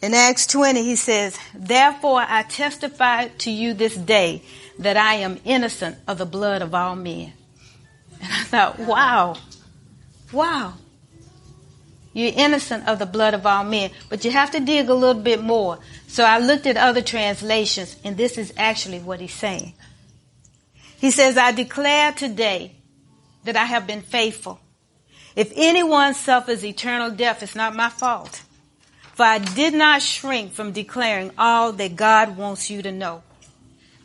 In 0.00 0.14
Acts 0.14 0.46
20, 0.46 0.84
he 0.84 0.94
says, 0.94 1.36
Therefore 1.54 2.24
I 2.26 2.44
testify 2.44 3.28
to 3.28 3.50
you 3.50 3.74
this 3.74 3.96
day 3.96 4.42
that 4.78 4.96
I 4.96 5.14
am 5.14 5.40
innocent 5.44 5.96
of 6.06 6.18
the 6.18 6.26
blood 6.26 6.62
of 6.62 6.74
all 6.74 6.94
men. 6.94 7.32
And 8.22 8.32
I 8.32 8.44
thought, 8.44 8.78
wow, 8.78 9.36
wow. 10.32 10.74
You're 12.12 12.32
innocent 12.34 12.88
of 12.88 12.98
the 12.98 13.06
blood 13.06 13.34
of 13.34 13.44
all 13.44 13.64
men, 13.64 13.90
but 14.08 14.24
you 14.24 14.30
have 14.30 14.50
to 14.52 14.60
dig 14.60 14.88
a 14.88 14.94
little 14.94 15.22
bit 15.22 15.42
more. 15.42 15.78
So 16.06 16.24
I 16.24 16.38
looked 16.38 16.66
at 16.66 16.76
other 16.76 17.02
translations, 17.02 17.96
and 18.04 18.16
this 18.16 18.38
is 18.38 18.52
actually 18.56 18.98
what 19.00 19.20
he's 19.20 19.34
saying. 19.34 19.74
He 20.96 21.10
says, 21.10 21.36
I 21.36 21.52
declare 21.52 22.12
today 22.12 22.72
that 23.44 23.56
I 23.56 23.64
have 23.64 23.86
been 23.86 24.02
faithful. 24.02 24.60
If 25.36 25.52
anyone 25.54 26.14
suffers 26.14 26.64
eternal 26.64 27.10
death, 27.10 27.42
it's 27.42 27.54
not 27.54 27.76
my 27.76 27.88
fault. 27.88 28.42
For 29.18 29.24
I 29.24 29.38
did 29.38 29.74
not 29.74 30.00
shrink 30.00 30.52
from 30.52 30.70
declaring 30.70 31.32
all 31.36 31.72
that 31.72 31.96
God 31.96 32.36
wants 32.36 32.70
you 32.70 32.82
to 32.82 32.92
know. 32.92 33.24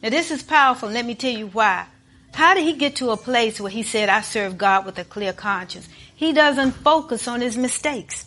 Now 0.01 0.09
this 0.09 0.31
is 0.31 0.41
powerful. 0.41 0.89
Let 0.89 1.05
me 1.05 1.13
tell 1.13 1.29
you 1.29 1.49
why. 1.49 1.85
How 2.33 2.55
did 2.55 2.63
he 2.63 2.73
get 2.73 2.95
to 2.95 3.11
a 3.11 3.15
place 3.15 3.61
where 3.61 3.69
he 3.69 3.83
said, 3.83 4.09
I 4.09 4.21
serve 4.21 4.57
God 4.57 4.87
with 4.87 4.97
a 4.97 5.03
clear 5.03 5.31
conscience? 5.31 5.87
He 6.15 6.33
doesn't 6.33 6.71
focus 6.71 7.27
on 7.27 7.41
his 7.41 7.55
mistakes. 7.55 8.25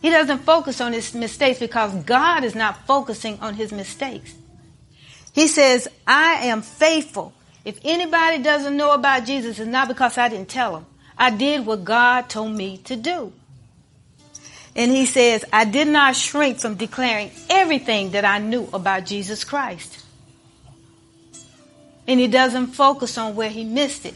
He 0.00 0.10
doesn't 0.10 0.44
focus 0.44 0.80
on 0.80 0.92
his 0.92 1.12
mistakes 1.12 1.58
because 1.58 1.92
God 2.04 2.44
is 2.44 2.54
not 2.54 2.86
focusing 2.86 3.40
on 3.40 3.54
his 3.54 3.72
mistakes. 3.72 4.36
He 5.32 5.48
says, 5.48 5.88
I 6.06 6.34
am 6.34 6.62
faithful. 6.62 7.32
If 7.64 7.80
anybody 7.82 8.44
doesn't 8.44 8.76
know 8.76 8.92
about 8.92 9.24
Jesus, 9.24 9.58
it's 9.58 9.68
not 9.68 9.88
because 9.88 10.18
I 10.18 10.28
didn't 10.28 10.50
tell 10.50 10.74
them. 10.74 10.86
I 11.18 11.30
did 11.30 11.66
what 11.66 11.82
God 11.82 12.30
told 12.30 12.52
me 12.52 12.76
to 12.84 12.94
do. 12.94 13.32
And 14.78 14.92
he 14.92 15.06
says, 15.06 15.44
I 15.52 15.64
did 15.64 15.88
not 15.88 16.14
shrink 16.14 16.60
from 16.60 16.76
declaring 16.76 17.32
everything 17.50 18.12
that 18.12 18.24
I 18.24 18.38
knew 18.38 18.68
about 18.72 19.06
Jesus 19.06 19.42
Christ. 19.42 20.04
And 22.06 22.20
he 22.20 22.28
doesn't 22.28 22.68
focus 22.68 23.18
on 23.18 23.34
where 23.34 23.50
he 23.50 23.64
missed 23.64 24.06
it. 24.06 24.14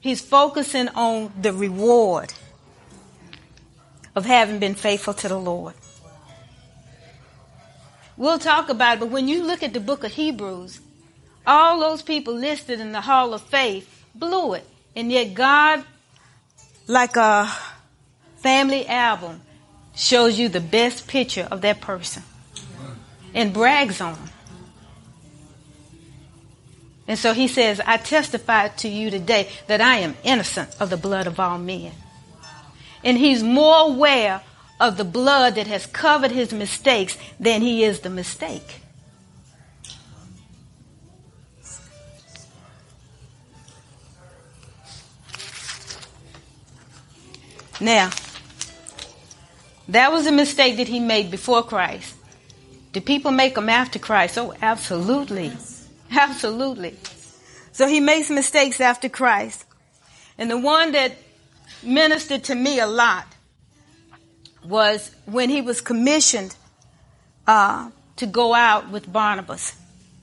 He's 0.00 0.22
focusing 0.22 0.88
on 0.88 1.30
the 1.38 1.52
reward 1.52 2.32
of 4.14 4.24
having 4.24 4.58
been 4.58 4.74
faithful 4.74 5.12
to 5.12 5.28
the 5.28 5.38
Lord. 5.38 5.74
We'll 8.16 8.38
talk 8.38 8.70
about 8.70 8.94
it, 8.96 9.00
but 9.00 9.10
when 9.10 9.28
you 9.28 9.44
look 9.44 9.62
at 9.62 9.74
the 9.74 9.80
book 9.80 10.02
of 10.02 10.12
Hebrews, 10.12 10.80
all 11.46 11.78
those 11.78 12.00
people 12.00 12.32
listed 12.32 12.80
in 12.80 12.92
the 12.92 13.02
hall 13.02 13.34
of 13.34 13.42
faith 13.42 14.06
blew 14.14 14.54
it. 14.54 14.66
And 14.94 15.12
yet 15.12 15.34
God, 15.34 15.84
like 16.86 17.16
a 17.16 17.50
family 18.36 18.86
album, 18.86 19.40
shows 19.94 20.38
you 20.38 20.48
the 20.48 20.60
best 20.60 21.08
picture 21.08 21.48
of 21.50 21.62
that 21.62 21.80
person 21.80 22.22
and 23.34 23.52
brags 23.52 24.00
on 24.00 24.14
them. 24.14 24.28
And 27.08 27.18
so 27.18 27.32
he 27.32 27.48
says, 27.48 27.80
I 27.86 27.96
testify 27.96 28.68
to 28.68 28.88
you 28.88 29.10
today 29.10 29.48
that 29.68 29.80
I 29.80 29.98
am 29.98 30.16
innocent 30.24 30.70
of 30.80 30.90
the 30.90 30.96
blood 30.96 31.26
of 31.26 31.38
all 31.38 31.58
men. 31.58 31.92
And 33.04 33.16
he's 33.16 33.42
more 33.42 33.88
aware 33.88 34.42
of 34.80 34.96
the 34.96 35.04
blood 35.04 35.54
that 35.54 35.66
has 35.66 35.86
covered 35.86 36.32
his 36.32 36.52
mistakes 36.52 37.16
than 37.38 37.62
he 37.62 37.84
is 37.84 38.00
the 38.00 38.10
mistake. 38.10 38.82
Now, 47.80 48.10
that 49.88 50.10
was 50.12 50.26
a 50.26 50.32
mistake 50.32 50.76
that 50.78 50.88
he 50.88 51.00
made 51.00 51.30
before 51.30 51.62
Christ. 51.62 52.14
Do 52.92 53.00
people 53.00 53.30
make 53.30 53.54
them 53.54 53.68
after 53.68 53.98
Christ? 53.98 54.38
Oh, 54.38 54.54
absolutely. 54.62 55.52
Absolutely. 56.10 56.96
So 57.72 57.86
he 57.86 58.00
makes 58.00 58.30
mistakes 58.30 58.80
after 58.80 59.08
Christ. 59.08 59.64
And 60.38 60.50
the 60.50 60.58
one 60.58 60.92
that 60.92 61.12
ministered 61.82 62.44
to 62.44 62.54
me 62.54 62.80
a 62.80 62.86
lot 62.86 63.26
was 64.64 65.14
when 65.26 65.50
he 65.50 65.60
was 65.60 65.80
commissioned 65.80 66.56
uh, 67.46 67.90
to 68.16 68.26
go 68.26 68.54
out 68.54 68.90
with 68.90 69.12
Barnabas 69.12 69.76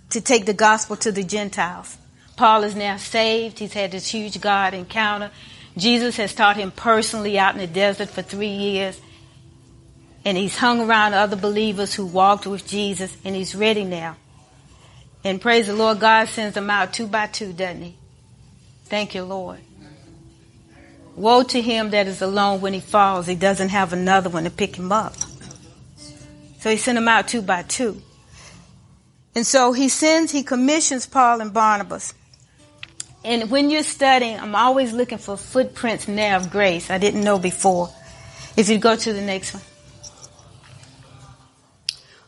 to 0.10 0.22
take 0.22 0.46
the 0.46 0.54
gospel 0.54 0.96
to 0.98 1.12
the 1.12 1.24
Gentiles. 1.24 1.98
Paul 2.36 2.64
is 2.64 2.76
now 2.76 2.98
saved. 2.98 3.60
He's 3.60 3.74
had 3.74 3.92
this 3.92 4.08
huge 4.08 4.42
God 4.42 4.74
encounter. 4.74 5.32
Jesus 5.78 6.18
has 6.18 6.34
taught 6.34 6.58
him 6.58 6.72
personally 6.72 7.40
out 7.40 7.56
in 7.56 7.62
the 7.62 7.68
desert 7.68 8.10
for 8.10 8.22
three 8.22 8.48
years. 8.48 9.00
And 10.26 10.38
he's 10.38 10.58
hung 10.58 10.82
around 10.82 11.14
other 11.14 11.36
believers 11.36 11.94
who 11.94 12.06
walked 12.06 12.48
with 12.48 12.66
Jesus, 12.66 13.16
and 13.26 13.36
he's 13.36 13.56
ready 13.56 13.84
now. 13.84 14.16
And 15.24 15.42
praise 15.42 15.68
the 15.68 15.76
Lord, 15.76 16.00
God 16.00 16.28
sends 16.28 16.56
them 16.56 16.70
out 16.70 16.94
two 16.94 17.08
by 17.08 17.28
two, 17.28 17.54
doesn't 17.54 17.82
he? 17.82 17.96
Thank 18.86 19.16
you, 19.16 19.24
Lord. 19.24 19.60
Woe 21.16 21.44
to 21.44 21.62
him 21.62 21.92
that 21.92 22.08
is 22.08 22.22
alone 22.22 22.62
when 22.62 22.74
he 22.74 22.80
falls. 22.80 23.28
He 23.28 23.36
doesn't 23.36 23.70
have 23.70 23.94
another 23.94 24.30
one 24.30 24.46
to 24.46 24.50
pick 24.50 24.76
him 24.76 24.92
up. 24.92 25.16
So 26.60 26.70
he 26.70 26.78
sent 26.78 26.96
them 26.96 27.08
out 27.08 27.28
two 27.28 27.42
by 27.42 27.64
two. 27.64 28.02
And 29.36 29.46
so 29.46 29.74
he 29.74 29.90
sends, 29.90 30.32
he 30.32 30.44
commissions 30.44 31.06
Paul 31.06 31.42
and 31.42 31.54
Barnabas. 31.54 32.14
And 33.24 33.50
when 33.50 33.70
you're 33.70 33.84
studying, 33.84 34.40
I'm 34.40 34.56
always 34.56 34.92
looking 34.92 35.18
for 35.18 35.38
footprints 35.38 36.08
now 36.08 36.38
of 36.38 36.52
grace. 36.52 36.90
I 36.90 36.98
didn't 36.98 37.24
know 37.24 37.40
before. 37.40 37.90
If 38.58 38.70
you 38.70 38.78
go 38.78 38.96
to 38.96 39.14
the 39.14 39.22
next 39.22 39.54
one. 39.54 39.64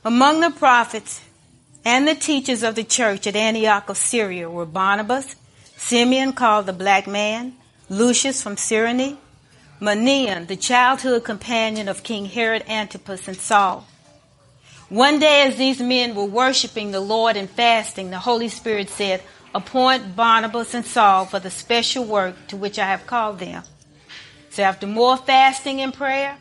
Among 0.05 0.39
the 0.39 0.51
prophets 0.51 1.21
and 1.83 2.07
the 2.07 2.15
teachers 2.15 2.63
of 2.63 2.75
the 2.75 2.83
church 2.83 3.27
at 3.27 3.35
Antioch 3.35 3.89
of 3.89 3.97
Syria 3.97 4.49
were 4.49 4.65
Barnabas, 4.65 5.35
Simeon 5.77 6.33
called 6.33 6.65
the 6.65 6.73
black 6.73 7.07
man, 7.07 7.53
Lucius 7.89 8.41
from 8.41 8.55
Cyrene, 8.55 9.17
Manaen, 9.81 10.47
the 10.47 10.55
childhood 10.55 11.23
companion 11.23 11.89
of 11.89 12.03
King 12.03 12.25
Herod 12.25 12.63
Antipas 12.67 13.27
and 13.27 13.37
Saul. 13.37 13.85
One 14.89 15.19
day 15.19 15.47
as 15.47 15.57
these 15.57 15.81
men 15.81 16.15
were 16.15 16.25
worshiping 16.25 16.91
the 16.91 16.99
Lord 16.99 17.35
and 17.35 17.49
fasting, 17.49 18.11
the 18.11 18.19
Holy 18.19 18.49
Spirit 18.49 18.89
said, 18.89 19.21
appoint 19.55 20.15
Barnabas 20.15 20.75
and 20.75 20.85
Saul 20.85 21.25
for 21.25 21.39
the 21.39 21.49
special 21.49 22.05
work 22.05 22.35
to 22.49 22.57
which 22.57 22.77
I 22.77 22.85
have 22.85 23.07
called 23.07 23.39
them. 23.39 23.63
So 24.51 24.61
after 24.61 24.85
more 24.85 25.17
fasting 25.17 25.81
and 25.81 25.93
prayer, 25.93 26.37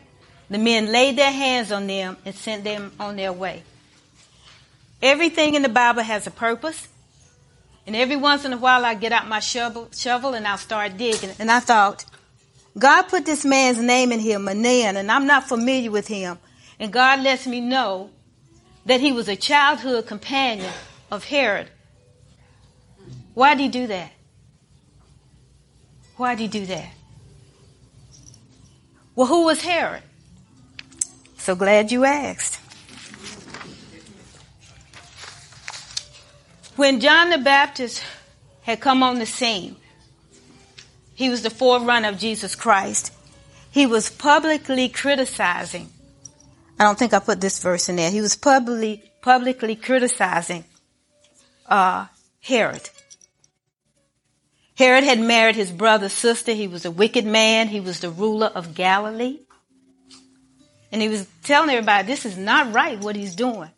the 0.49 0.59
men 0.59 0.91
laid 0.91 1.17
their 1.17 1.31
hands 1.31 1.71
on 1.71 1.87
them 1.87 2.17
and 2.23 2.35
sent 2.35 2.63
them 2.63 2.91
on 2.99 3.15
their 3.15 3.33
way. 3.33 3.63
Everything 5.01 5.55
in 5.55 5.63
the 5.63 5.69
Bible 5.69 6.03
has 6.03 6.27
a 6.27 6.31
purpose 6.31 6.87
and 7.87 7.95
every 7.95 8.15
once 8.15 8.45
in 8.45 8.53
a 8.53 8.57
while, 8.57 8.83
I 8.83 8.95
get 8.95 9.11
out 9.11 9.27
my 9.27 9.39
shovel, 9.39 9.89
shovel 9.95 10.33
and 10.33 10.47
I'll 10.47 10.57
start 10.57 10.97
digging. 10.97 11.29
And 11.37 11.51
I 11.51 11.59
thought, 11.59 12.05
God 12.77 13.03
put 13.03 13.25
this 13.25 13.45
man's 13.45 13.79
name 13.79 14.11
in 14.11 14.19
here, 14.19 14.39
Manaen, 14.39 14.95
and 14.95 15.11
I'm 15.11 15.27
not 15.27 15.47
familiar 15.47 15.91
with 15.91 16.07
him. 16.07 16.39
And 16.79 16.91
God 16.91 17.21
lets 17.21 17.45
me 17.45 17.61
know 17.61 18.09
that 18.85 19.01
he 19.01 19.11
was 19.11 19.27
a 19.27 19.35
childhood 19.35 20.07
companion 20.07 20.71
of 21.11 21.25
Herod. 21.25 21.69
Why 23.35 23.53
did 23.53 23.63
he 23.63 23.69
do 23.69 23.87
that? 23.87 24.11
Why 26.17 26.33
did 26.35 26.41
he 26.41 26.59
do 26.59 26.65
that? 26.65 26.89
Well, 29.13 29.27
who 29.27 29.45
was 29.45 29.61
Herod? 29.61 30.03
So 31.37 31.55
glad 31.55 31.91
you 31.91 32.05
asked. 32.05 32.55
When 36.75 36.99
John 36.99 37.29
the 37.29 37.37
Baptist 37.37 38.03
had 38.63 38.79
come 38.79 39.03
on 39.03 39.19
the 39.19 39.25
scene, 39.25 39.75
he 41.13 41.29
was 41.29 41.43
the 41.43 41.49
forerunner 41.49 42.09
of 42.09 42.17
Jesus 42.17 42.55
Christ. 42.55 43.13
He 43.71 43.85
was 43.85 44.09
publicly 44.09 44.89
criticizing. 44.89 45.89
I 46.79 46.83
don't 46.83 46.97
think 46.97 47.13
I 47.13 47.19
put 47.19 47.39
this 47.39 47.59
verse 47.59 47.89
in 47.89 47.97
there. 47.97 48.11
He 48.11 48.21
was 48.21 48.35
publicly 48.35 49.03
publicly 49.21 49.75
criticizing 49.75 50.63
uh, 51.67 52.05
Herod. 52.41 52.89
Herod 54.77 55.03
had 55.05 55.19
married 55.19 55.55
his 55.55 55.71
brother's 55.71 56.13
sister. 56.13 56.51
He 56.51 56.67
was 56.67 56.85
a 56.85 56.91
wicked 56.91 57.25
man. 57.25 57.69
He 57.69 57.79
was 57.79 58.01
the 58.01 58.09
ruler 58.09 58.47
of 58.47 58.75
Galilee. 58.75 59.39
And 60.91 61.01
he 61.01 61.09
was 61.09 61.27
telling 61.43 61.69
everybody, 61.69 62.05
this 62.07 62.25
is 62.25 62.37
not 62.37 62.73
right 62.73 62.99
what 62.99 63.15
he's 63.15 63.35
doing. 63.35 63.71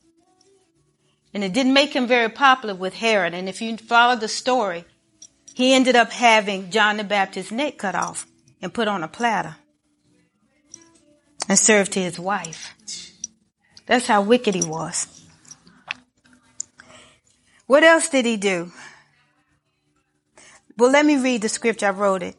And 1.33 1.43
it 1.43 1.53
didn't 1.53 1.73
make 1.73 1.93
him 1.95 2.07
very 2.07 2.29
popular 2.29 2.73
with 2.73 2.95
Herod. 2.95 3.33
And 3.33 3.47
if 3.47 3.61
you 3.61 3.77
follow 3.77 4.15
the 4.15 4.27
story, 4.27 4.85
he 5.53 5.73
ended 5.73 5.95
up 5.95 6.11
having 6.11 6.71
John 6.71 6.97
the 6.97 7.03
Baptist's 7.03 7.51
neck 7.51 7.77
cut 7.77 7.95
off 7.95 8.25
and 8.61 8.73
put 8.73 8.87
on 8.87 9.03
a 9.03 9.07
platter 9.07 9.55
and 11.47 11.57
served 11.59 11.93
to 11.93 11.99
his 11.99 12.19
wife. 12.19 12.73
That's 13.85 14.07
how 14.07 14.21
wicked 14.21 14.55
he 14.55 14.65
was. 14.65 15.07
What 17.67 17.83
else 17.83 18.09
did 18.09 18.25
he 18.25 18.37
do? 18.37 18.71
Well, 20.77 20.91
let 20.91 21.05
me 21.05 21.17
read 21.17 21.41
the 21.41 21.49
scripture. 21.49 21.87
I 21.87 21.91
wrote 21.91 22.21
it. 22.23 22.35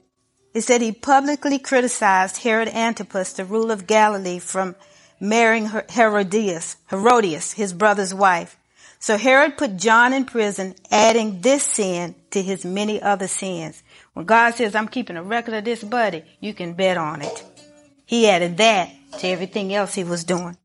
It 0.54 0.62
said 0.62 0.80
he 0.80 0.92
publicly 0.92 1.58
criticized 1.58 2.38
Herod 2.38 2.68
Antipas, 2.68 3.32
the 3.32 3.44
ruler 3.44 3.74
of 3.74 3.86
Galilee, 3.86 4.38
from 4.38 4.76
marrying 5.20 5.68
Herodias, 5.90 6.76
Herodias, 6.90 7.52
his 7.52 7.72
brother's 7.72 8.14
wife. 8.14 8.56
So 9.00 9.16
Herod 9.16 9.56
put 9.56 9.76
John 9.76 10.12
in 10.12 10.24
prison, 10.24 10.74
adding 10.90 11.40
this 11.40 11.64
sin 11.64 12.14
to 12.30 12.42
his 12.42 12.64
many 12.64 13.00
other 13.00 13.28
sins. 13.28 13.82
When 14.14 14.26
God 14.26 14.54
says, 14.54 14.74
I'm 14.74 14.88
keeping 14.88 15.16
a 15.16 15.22
record 15.22 15.54
of 15.54 15.64
this, 15.64 15.84
buddy, 15.84 16.24
you 16.40 16.54
can 16.54 16.72
bet 16.74 16.96
on 16.96 17.22
it. 17.22 17.44
He 18.06 18.28
added 18.28 18.56
that 18.56 18.90
to 19.18 19.28
everything 19.28 19.74
else 19.74 19.94
he 19.94 20.04
was 20.04 20.24
doing. 20.24 20.56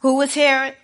Who 0.00 0.16
was 0.16 0.34
Herod? 0.34 0.76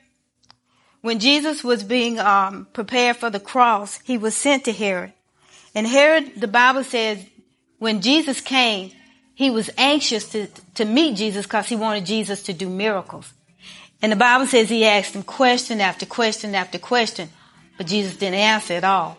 When 1.03 1.19
Jesus 1.19 1.65
was 1.65 1.83
being 1.83 2.19
um, 2.19 2.67
prepared 2.73 3.17
for 3.17 3.31
the 3.31 3.41
cross, 3.41 3.99
he 4.05 4.19
was 4.19 4.35
sent 4.35 4.65
to 4.65 4.73
Herod. 4.73 5.13
And 5.75 5.87
Herod, 5.87 6.33
the 6.37 6.49
Bible 6.49 6.85
says, 6.85 7.25
when 7.79 8.03
Jesus 8.03 8.41
came, 8.41 8.93
he 9.35 9.49
was 9.49 9.71
anxious 9.79 10.29
to, 10.33 10.49
to 10.75 10.85
meet 10.85 11.17
Jesus 11.17 11.47
because 11.47 11.69
he 11.69 11.77
wanted 11.77 12.05
Jesus 12.05 12.43
to 12.45 12.53
do 12.53 12.69
miracles. 12.69 13.33
And 14.03 14.13
the 14.13 14.17
Bible 14.17 14.47
says 14.47 14.69
he 14.69 14.85
asked 14.85 15.15
him 15.15 15.23
question 15.23 15.81
after 15.81 16.05
question 16.05 16.55
after 16.55 16.79
question, 16.79 17.31
but 17.79 17.87
Jesus 17.87 18.17
didn't 18.17 18.35
answer 18.35 18.75
at 18.75 18.85
all. 18.85 19.17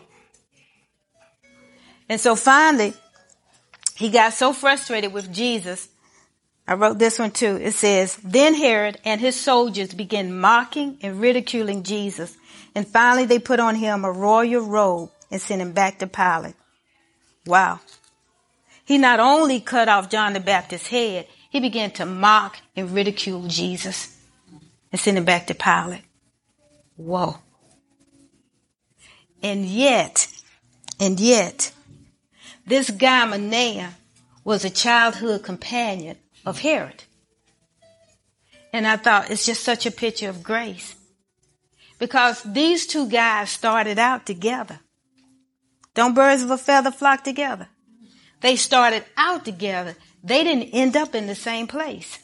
And 2.08 2.20
so 2.20 2.36
finally, 2.36 2.94
he 3.96 4.10
got 4.10 4.32
so 4.32 4.52
frustrated 4.52 5.12
with 5.12 5.32
Jesus. 5.32 5.88
I 6.66 6.74
wrote 6.74 6.98
this 6.98 7.18
one 7.18 7.32
too. 7.32 7.56
It 7.56 7.72
says, 7.72 8.16
Then 8.22 8.54
Herod 8.54 8.98
and 9.04 9.20
his 9.20 9.38
soldiers 9.38 9.94
began 9.94 10.38
mocking 10.38 10.98
and 11.02 11.20
ridiculing 11.20 11.82
Jesus. 11.82 12.36
And 12.74 12.86
finally 12.86 13.26
they 13.26 13.38
put 13.38 13.60
on 13.60 13.74
him 13.74 14.04
a 14.04 14.12
royal 14.12 14.62
robe 14.62 15.10
and 15.30 15.40
sent 15.40 15.60
him 15.60 15.72
back 15.72 15.98
to 15.98 16.06
Pilate. 16.06 16.54
Wow. 17.46 17.80
He 18.84 18.98
not 18.98 19.20
only 19.20 19.60
cut 19.60 19.88
off 19.88 20.10
John 20.10 20.32
the 20.32 20.40
Baptist's 20.40 20.88
head, 20.88 21.26
he 21.50 21.60
began 21.60 21.90
to 21.92 22.06
mock 22.06 22.58
and 22.76 22.92
ridicule 22.92 23.46
Jesus 23.48 24.16
and 24.90 25.00
send 25.00 25.18
him 25.18 25.24
back 25.24 25.48
to 25.48 25.54
Pilate. 25.54 26.02
Whoa. 26.96 27.38
And 29.42 29.66
yet, 29.66 30.28
and 31.00 31.18
yet, 31.18 31.72
this 32.66 32.90
guy 32.90 33.26
Manaen 33.26 33.90
was 34.44 34.64
a 34.64 34.70
childhood 34.70 35.42
companion 35.42 36.16
of 36.44 36.60
Herod. 36.60 37.04
And 38.72 38.86
I 38.86 38.96
thought 38.96 39.30
it's 39.30 39.46
just 39.46 39.62
such 39.62 39.86
a 39.86 39.90
picture 39.90 40.28
of 40.28 40.42
grace. 40.42 40.94
Because 41.98 42.42
these 42.42 42.86
two 42.86 43.08
guys 43.08 43.50
started 43.50 43.98
out 43.98 44.26
together. 44.26 44.80
Don't 45.94 46.14
birds 46.14 46.42
of 46.42 46.50
a 46.50 46.58
feather 46.58 46.90
flock 46.90 47.22
together? 47.22 47.68
They 48.40 48.56
started 48.56 49.04
out 49.16 49.44
together. 49.44 49.94
They 50.24 50.42
didn't 50.42 50.70
end 50.70 50.96
up 50.96 51.14
in 51.14 51.26
the 51.26 51.34
same 51.34 51.66
place. 51.66 52.18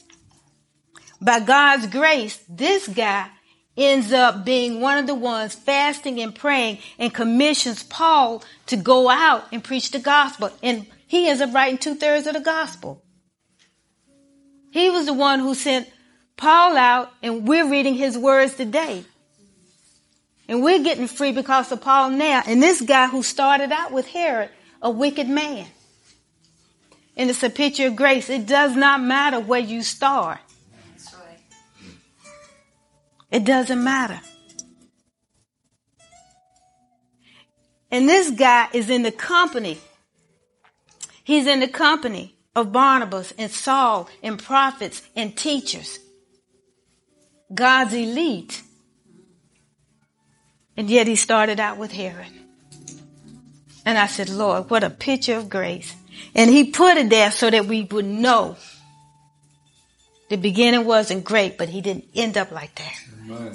By 1.20 1.40
God's 1.40 1.87
grace, 1.87 2.40
this 2.48 2.88
guy 2.88 3.28
ends 3.76 4.12
up 4.12 4.44
being 4.44 4.80
one 4.80 4.98
of 4.98 5.06
the 5.06 5.14
ones 5.14 5.54
fasting 5.54 6.20
and 6.20 6.34
praying 6.34 6.78
and 6.98 7.14
commissions 7.14 7.82
Paul 7.84 8.42
to 8.66 8.76
go 8.76 9.08
out 9.08 9.44
and 9.52 9.62
preach 9.62 9.90
the 9.90 10.00
gospel. 10.00 10.50
And 10.62 10.87
he 11.06 11.28
ends 11.28 11.40
up 11.40 11.54
writing 11.54 11.78
two 11.78 11.94
thirds 11.94 12.26
of 12.26 12.34
the 12.34 12.40
gospel. 12.40 13.02
He 14.78 14.90
was 14.90 15.06
the 15.06 15.12
one 15.12 15.40
who 15.40 15.56
sent 15.56 15.90
Paul 16.37 16.76
out 16.76 17.11
and 17.20 17.49
we're 17.49 17.68
reading 17.68 17.94
his 17.94 18.16
words 18.16 18.54
today. 18.54 19.04
And 20.49 20.62
we're 20.62 20.85
getting 20.85 21.08
free 21.08 21.32
because 21.32 21.73
of 21.73 21.80
Paul 21.80 22.11
now. 22.11 22.44
And 22.47 22.62
this 22.62 22.80
guy 22.80 23.08
who 23.08 23.25
started 23.25 23.73
out 23.73 23.90
with 23.90 24.06
Herod, 24.06 24.50
a 24.80 24.88
wicked 24.88 25.28
man. 25.28 25.66
And 27.16 27.28
it's 27.28 27.42
a 27.42 27.50
picture 27.50 27.88
of 27.88 27.97
grace. 27.97 28.30
It 28.30 28.47
does 28.47 28.76
not 28.76 29.02
matter 29.02 29.40
where 29.40 29.58
you 29.58 29.82
start. 29.82 30.38
It 33.32 33.44
doesn't 33.44 33.82
matter. 33.82 34.20
And 37.90 38.08
this 38.08 38.30
guy 38.30 38.68
is 38.73 38.88
in 38.90 39.02
the 39.02 39.11
company. 39.11 39.78
He's 41.25 41.49
in 41.49 41.58
the 41.58 41.68
company 41.68 42.38
of 42.61 42.73
Barnabas 42.73 43.33
and 43.38 43.50
Saul 43.50 44.09
and 44.23 44.38
prophets 44.38 45.03
and 45.17 45.37
teachers. 45.37 45.99
God's 47.53 47.95
elite. 47.95 48.62
And 50.77 50.88
yet 50.91 51.07
he 51.07 51.17
started 51.17 51.59
out 51.61 51.79
with 51.79 51.93
Herod. 51.93 52.27
And 53.85 53.97
I 53.97 54.07
said, 54.07 54.29
Lord, 54.29 54.71
what 54.71 54.85
a 54.85 54.91
picture 54.91 55.37
of 55.37 55.49
grace. 55.49 55.95
And 56.35 56.50
he 56.50 56.71
put 56.71 56.97
it 56.97 57.11
there 57.11 57.31
so 57.31 57.50
that 57.50 57.67
we 57.67 57.83
would 57.85 58.05
know 58.05 58.57
the 60.29 60.37
beginning 60.37 60.85
wasn't 60.85 61.25
great, 61.25 61.57
but 61.57 61.71
he 61.71 61.81
didn't 61.81 62.05
end 62.15 62.37
up 62.37 62.50
like 62.50 62.75
that. 62.75 62.95
Amen. 63.25 63.55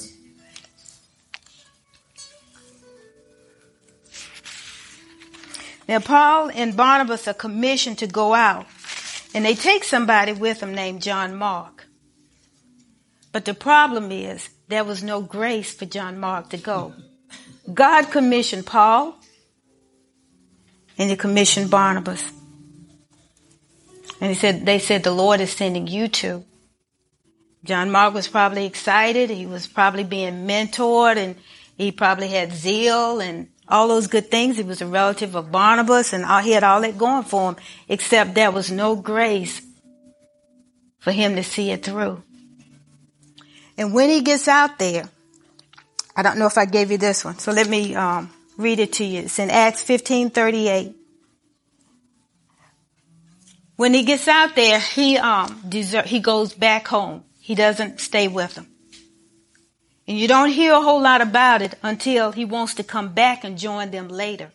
Now, 5.88 6.00
Paul 6.00 6.50
and 6.54 6.76
Barnabas 6.76 7.28
are 7.28 7.34
commissioned 7.34 8.00
to 8.00 8.08
go 8.08 8.34
out, 8.34 8.66
and 9.34 9.44
they 9.44 9.56
take 9.56 9.84
somebody 9.84 10.34
with 10.34 10.60
them 10.60 10.74
named 10.74 11.02
John 11.02 11.36
Mark. 11.36 11.88
But 13.32 13.46
the 13.46 13.54
problem 13.54 14.12
is, 14.12 14.50
there 14.68 14.84
was 14.84 15.04
no 15.04 15.22
grace 15.22 15.74
for 15.74 15.86
John 15.86 16.20
Mark 16.20 16.50
to 16.52 16.58
go. 16.58 16.94
God 17.74 18.12
commissioned 18.12 18.66
Paul 18.66 19.16
and 20.98 21.10
he 21.10 21.16
commissioned 21.16 21.72
Barnabas. 21.72 22.32
And 24.22 24.30
he 24.30 24.36
said, 24.36 24.66
they 24.66 24.80
said, 24.80 25.04
the 25.04 25.12
Lord 25.12 25.42
is 25.42 25.52
sending 25.52 25.88
you 25.88 26.08
two. 26.08 26.46
John 27.64 27.92
Mark 27.92 28.14
was 28.14 28.28
probably 28.28 28.66
excited. 28.66 29.30
He 29.30 29.46
was 29.46 29.68
probably 29.68 30.04
being 30.04 30.46
mentored 30.48 31.18
and 31.18 31.36
he 31.78 31.92
probably 31.92 32.28
had 32.28 32.52
zeal 32.52 33.20
and 33.20 33.48
all 33.68 33.88
those 33.88 34.08
good 34.08 34.30
things. 34.30 34.58
He 34.58 34.64
was 34.64 34.82
a 34.82 34.88
relative 34.88 35.36
of 35.36 35.52
Barnabas 35.52 36.14
and 36.14 36.26
he 36.44 36.52
had 36.52 36.64
all 36.64 36.82
that 36.82 36.98
going 36.98 37.24
for 37.24 37.52
him, 37.52 37.58
except 37.88 38.36
there 38.36 38.52
was 38.52 38.72
no 38.72 38.96
grace 38.96 39.62
for 41.00 41.12
him 41.12 41.36
to 41.36 41.44
see 41.44 41.72
it 41.72 41.84
through. 41.84 42.22
And 43.78 43.94
when 43.94 44.10
he 44.10 44.22
gets 44.22 44.48
out 44.48 44.78
there, 44.80 45.10
I 46.16 46.22
don't 46.22 46.38
know 46.38 46.46
if 46.46 46.58
I 46.58 46.66
gave 46.66 46.92
you 46.92 46.98
this 46.98 47.26
one, 47.26 47.40
so 47.40 47.52
let 47.52 47.68
me 47.68 47.96
um, 47.96 48.30
read 48.58 48.80
it 48.80 48.94
to 48.94 49.04
you. 49.04 49.22
It's 49.22 49.40
in 49.40 49.50
Acts 49.50 49.82
fifteen 49.82 50.30
thirty 50.30 50.68
eight. 50.68 50.96
When 53.76 53.96
he 53.96 54.04
gets 54.04 54.28
out 54.28 54.56
there, 54.56 54.80
he 54.80 55.18
um 55.18 55.64
desert, 55.68 56.06
he 56.06 56.20
goes 56.20 56.54
back 56.54 56.88
home. 56.88 57.24
He 57.40 57.56
doesn't 57.56 58.00
stay 58.00 58.28
with 58.28 58.54
them. 58.54 58.68
And 60.08 60.20
you 60.20 60.28
don't 60.28 60.50
hear 60.50 60.74
a 60.74 60.82
whole 60.82 61.02
lot 61.02 61.22
about 61.22 61.62
it 61.62 61.76
until 61.82 62.32
he 62.32 62.46
wants 62.46 62.74
to 62.76 62.84
come 62.84 63.14
back 63.14 63.44
and 63.44 63.58
join 63.58 63.92
them 63.92 64.10
later. 64.10 64.52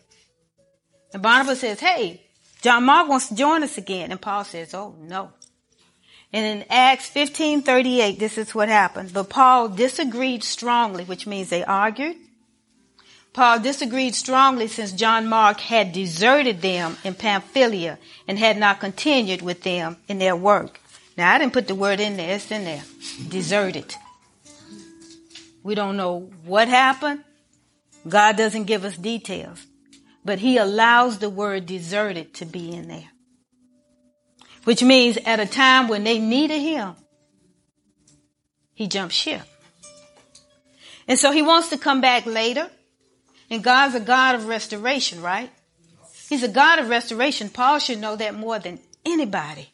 And 1.13 1.23
Barnabas 1.23 1.61
says, 1.61 1.79
Hey, 1.79 2.21
John 2.61 2.83
Mark 2.83 3.07
wants 3.07 3.29
to 3.29 3.35
join 3.35 3.63
us 3.63 3.77
again. 3.77 4.11
And 4.11 4.21
Paul 4.21 4.43
says, 4.43 4.73
Oh 4.73 4.95
no. 4.99 5.31
And 6.31 6.45
in 6.61 6.67
Acts 6.69 7.09
15:38, 7.09 8.19
this 8.19 8.37
is 8.37 8.53
what 8.53 8.69
happened. 8.69 9.13
But 9.13 9.29
Paul 9.29 9.69
disagreed 9.69 10.43
strongly, 10.43 11.03
which 11.03 11.25
means 11.25 11.49
they 11.49 11.63
argued. 11.63 12.17
Paul 13.33 13.59
disagreed 13.59 14.15
strongly 14.15 14.67
since 14.67 14.91
John 14.91 15.27
Mark 15.27 15.59
had 15.59 15.93
deserted 15.93 16.61
them 16.61 16.97
in 17.03 17.13
Pamphylia 17.15 17.97
and 18.27 18.37
had 18.37 18.57
not 18.57 18.79
continued 18.79 19.41
with 19.41 19.63
them 19.63 19.97
in 20.07 20.19
their 20.19 20.35
work. 20.35 20.79
Now, 21.15 21.33
I 21.33 21.37
didn't 21.37 21.53
put 21.53 21.67
the 21.67 21.75
word 21.75 21.99
in 21.99 22.17
there, 22.17 22.35
it's 22.35 22.51
in 22.51 22.65
there. 22.65 22.83
Deserted. 23.27 23.95
We 25.69 25.75
don't 25.75 25.97
know 25.97 26.31
what 26.43 26.67
happened. 26.67 27.23
God 28.07 28.35
doesn't 28.35 28.65
give 28.65 28.83
us 28.83 28.97
details. 28.97 29.65
But 30.25 30.39
he 30.39 30.57
allows 30.57 31.19
the 31.19 31.29
word 31.29 31.65
deserted 31.65 32.33
to 32.35 32.45
be 32.45 32.71
in 32.75 32.87
there 32.87 33.11
which 34.69 34.83
means 34.83 35.17
at 35.25 35.39
a 35.39 35.47
time 35.47 35.87
when 35.87 36.03
they 36.03 36.19
needed 36.19 36.59
him, 36.59 36.93
he 38.75 38.87
jumped 38.87 39.15
ship. 39.15 39.41
And 41.07 41.17
so 41.17 41.31
he 41.31 41.41
wants 41.41 41.69
to 41.69 41.77
come 41.79 42.01
back 42.01 42.27
later. 42.27 42.69
And 43.49 43.63
God's 43.63 43.95
a 43.95 43.99
God 43.99 44.35
of 44.35 44.45
restoration, 44.45 45.23
right? 45.23 45.49
He's 46.29 46.43
a 46.43 46.47
God 46.47 46.77
of 46.77 46.87
restoration. 46.87 47.49
Paul 47.49 47.79
should 47.79 47.99
know 47.99 48.15
that 48.15 48.35
more 48.35 48.59
than 48.59 48.79
anybody. 49.03 49.69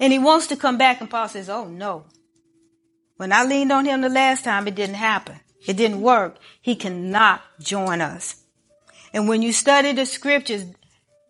And 0.00 0.12
he 0.12 0.18
wants 0.18 0.46
to 0.46 0.56
come 0.56 0.78
back 0.78 1.02
and 1.02 1.10
Paul 1.10 1.28
says, 1.28 1.50
Oh 1.50 1.66
no. 1.66 2.06
When 3.16 3.32
I 3.32 3.44
leaned 3.44 3.72
on 3.72 3.86
him 3.86 4.02
the 4.02 4.08
last 4.08 4.44
time, 4.44 4.68
it 4.68 4.74
didn't 4.74 4.96
happen. 4.96 5.40
It 5.66 5.76
didn't 5.76 6.00
work. 6.00 6.36
He 6.60 6.76
cannot 6.76 7.42
join 7.60 8.00
us. 8.00 8.36
And 9.12 9.28
when 9.28 9.42
you 9.42 9.52
study 9.52 9.92
the 9.92 10.06
scriptures, 10.06 10.64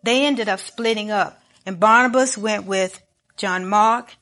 they 0.02 0.26
ended 0.26 0.48
up 0.48 0.60
splitting 0.60 1.10
up. 1.10 1.40
And 1.64 1.80
Barnabas 1.80 2.36
went 2.36 2.64
with 2.64 3.00
John 3.36 3.66
Mark, 3.66 4.16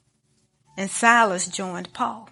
and 0.77 0.91
Silas 0.91 1.47
joined 1.47 1.93
Paul. 1.93 2.29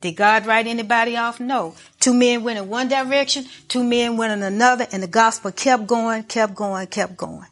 Did 0.00 0.14
God 0.14 0.46
write 0.46 0.66
anybody 0.66 1.16
off? 1.16 1.40
No. 1.40 1.74
Two 1.98 2.14
men 2.14 2.44
went 2.44 2.58
in 2.58 2.68
one 2.68 2.88
direction, 2.88 3.46
two 3.66 3.82
men 3.82 4.16
went 4.16 4.32
in 4.32 4.42
another, 4.42 4.86
and 4.92 5.02
the 5.02 5.08
gospel 5.08 5.50
kept 5.50 5.86
going, 5.86 6.22
kept 6.22 6.54
going, 6.54 6.86
kept 6.86 7.16
going. 7.16 7.46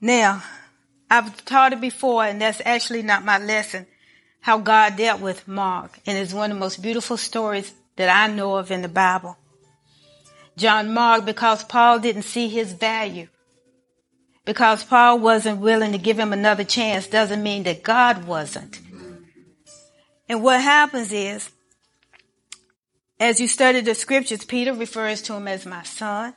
Now, 0.00 0.42
I've 1.10 1.44
taught 1.44 1.72
it 1.72 1.80
before, 1.80 2.24
and 2.24 2.40
that's 2.40 2.60
actually 2.64 3.02
not 3.02 3.24
my 3.24 3.38
lesson, 3.38 3.86
how 4.40 4.58
God 4.58 4.96
dealt 4.96 5.20
with 5.20 5.46
Mark. 5.48 5.98
And 6.06 6.18
it's 6.18 6.32
one 6.32 6.50
of 6.50 6.56
the 6.56 6.60
most 6.60 6.82
beautiful 6.82 7.16
stories 7.16 7.72
that 7.96 8.08
I 8.08 8.32
know 8.32 8.56
of 8.56 8.70
in 8.70 8.82
the 8.82 8.88
Bible. 8.88 9.36
John 10.56 10.92
Mark, 10.92 11.24
because 11.24 11.64
Paul 11.64 11.98
didn't 11.98 12.22
see 12.22 12.48
his 12.48 12.72
value. 12.72 13.28
Because 14.44 14.84
Paul 14.84 15.18
wasn't 15.18 15.60
willing 15.60 15.92
to 15.92 15.98
give 15.98 16.18
him 16.18 16.32
another 16.32 16.64
chance 16.64 17.06
doesn't 17.06 17.42
mean 17.42 17.64
that 17.64 17.82
God 17.82 18.26
wasn't. 18.26 18.80
And 20.28 20.42
what 20.42 20.60
happens 20.60 21.12
is, 21.12 21.50
as 23.18 23.40
you 23.40 23.48
study 23.48 23.80
the 23.80 23.94
scriptures, 23.94 24.44
Peter 24.44 24.72
refers 24.72 25.22
to 25.22 25.34
him 25.34 25.48
as 25.48 25.66
my 25.66 25.82
son. 25.82 26.34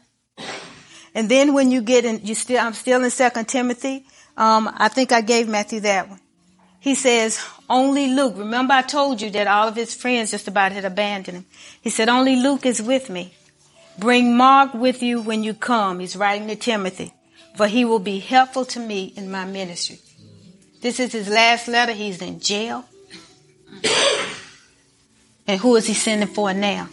And 1.19 1.27
then 1.27 1.53
when 1.53 1.69
you 1.69 1.82
get 1.82 2.05
in, 2.05 2.21
you 2.23 2.34
still, 2.34 2.62
I'm 2.62 2.73
still 2.73 3.03
in 3.03 3.10
Second 3.10 3.49
Timothy. 3.49 4.05
Um, 4.38 4.73
I 4.77 4.88
think 4.88 5.12
I 5.12 5.19
gave 5.19 5.49
Matthew 5.49 5.82
that 5.82 6.08
one. 6.08 6.21
He 6.79 6.95
says, 6.95 7.45
only 7.69 8.08
Luke. 8.08 8.36
Remember 8.38 8.73
I 8.73 8.84
told 8.84 9.19
you 9.19 9.29
that 9.32 9.45
all 9.45 9.67
of 9.67 9.75
his 9.75 9.93
friends 9.93 10.32
just 10.32 10.47
about 10.47 10.71
had 10.71 10.86
abandoned 10.86 11.39
him. 11.39 11.45
He 11.82 11.89
said, 11.89 12.08
only 12.08 12.38
Luke 12.38 12.65
is 12.65 12.82
with 12.82 13.10
me. 13.10 13.34
Bring 13.97 14.38
Mark 14.38 14.73
with 14.73 15.03
you 15.03 15.19
when 15.19 15.43
you 15.43 15.53
come. 15.53 15.99
He's 15.99 16.15
writing 16.15 16.47
to 16.47 16.55
Timothy, 16.55 17.13
for 17.58 17.67
he 17.67 17.84
will 17.84 17.99
be 17.99 18.19
helpful 18.19 18.63
to 18.63 18.79
me 18.79 19.12
in 19.17 19.29
my 19.29 19.43
ministry. 19.43 19.99
This 20.79 21.01
is 21.01 21.12
his 21.12 21.27
last 21.27 21.67
letter. 21.67 21.91
He's 21.91 22.21
in 22.21 22.39
jail. 22.39 22.86
and 25.47 25.60
who 25.60 25.75
is 25.75 25.86
he 25.86 25.93
sending 25.93 26.29
for 26.29 26.53
now? 26.53 26.88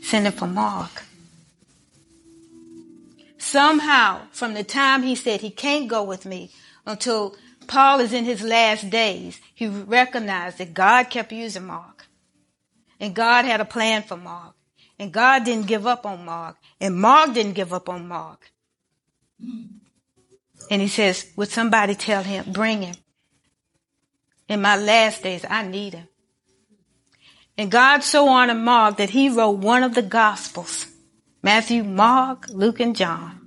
Sending 0.00 0.32
for 0.32 0.46
Mark. 0.46 1.02
Somehow, 3.52 4.22
from 4.30 4.54
the 4.54 4.64
time 4.64 5.02
he 5.02 5.14
said 5.14 5.42
he 5.42 5.50
can't 5.50 5.86
go 5.86 6.02
with 6.02 6.24
me 6.24 6.50
until 6.86 7.36
Paul 7.66 8.00
is 8.00 8.14
in 8.14 8.24
his 8.24 8.42
last 8.42 8.88
days. 8.88 9.38
He 9.54 9.66
recognized 9.66 10.56
that 10.56 10.72
God 10.72 11.10
kept 11.10 11.32
using 11.32 11.66
Mark. 11.66 12.06
And 12.98 13.14
God 13.14 13.44
had 13.44 13.60
a 13.60 13.66
plan 13.66 14.04
for 14.04 14.16
Mark. 14.16 14.54
And 14.98 15.12
God 15.12 15.44
didn't 15.44 15.66
give 15.66 15.86
up 15.86 16.06
on 16.06 16.24
Mark. 16.24 16.56
And 16.80 16.96
Mark 16.96 17.34
didn't 17.34 17.52
give 17.52 17.74
up 17.74 17.90
on 17.90 18.08
Mark. 18.08 18.50
And 20.70 20.80
he 20.80 20.88
says, 20.88 21.30
would 21.36 21.50
somebody 21.50 21.94
tell 21.94 22.22
him, 22.22 22.52
bring 22.52 22.80
him. 22.80 22.94
In 24.48 24.62
my 24.62 24.76
last 24.78 25.22
days, 25.22 25.44
I 25.46 25.62
need 25.62 25.92
him. 25.92 26.08
And 27.58 27.70
God 27.70 28.02
so 28.02 28.28
honored 28.28 28.56
Mark 28.56 28.96
that 28.96 29.10
he 29.10 29.28
wrote 29.28 29.58
one 29.58 29.82
of 29.82 29.94
the 29.94 30.00
gospels. 30.00 30.86
Matthew, 31.42 31.84
Mark, 31.84 32.48
Luke, 32.48 32.80
and 32.80 32.96
John. 32.96 33.40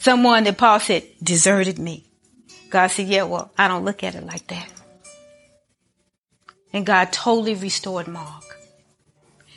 Someone 0.00 0.44
that 0.44 0.56
Paul 0.56 0.80
said 0.80 1.04
deserted 1.22 1.78
me. 1.78 2.06
God 2.70 2.86
said, 2.86 3.06
yeah, 3.06 3.24
well, 3.24 3.52
I 3.58 3.68
don't 3.68 3.84
look 3.84 4.02
at 4.02 4.14
it 4.14 4.24
like 4.24 4.46
that. 4.46 4.66
And 6.72 6.86
God 6.86 7.12
totally 7.12 7.54
restored 7.54 8.08
Mark. 8.08 8.58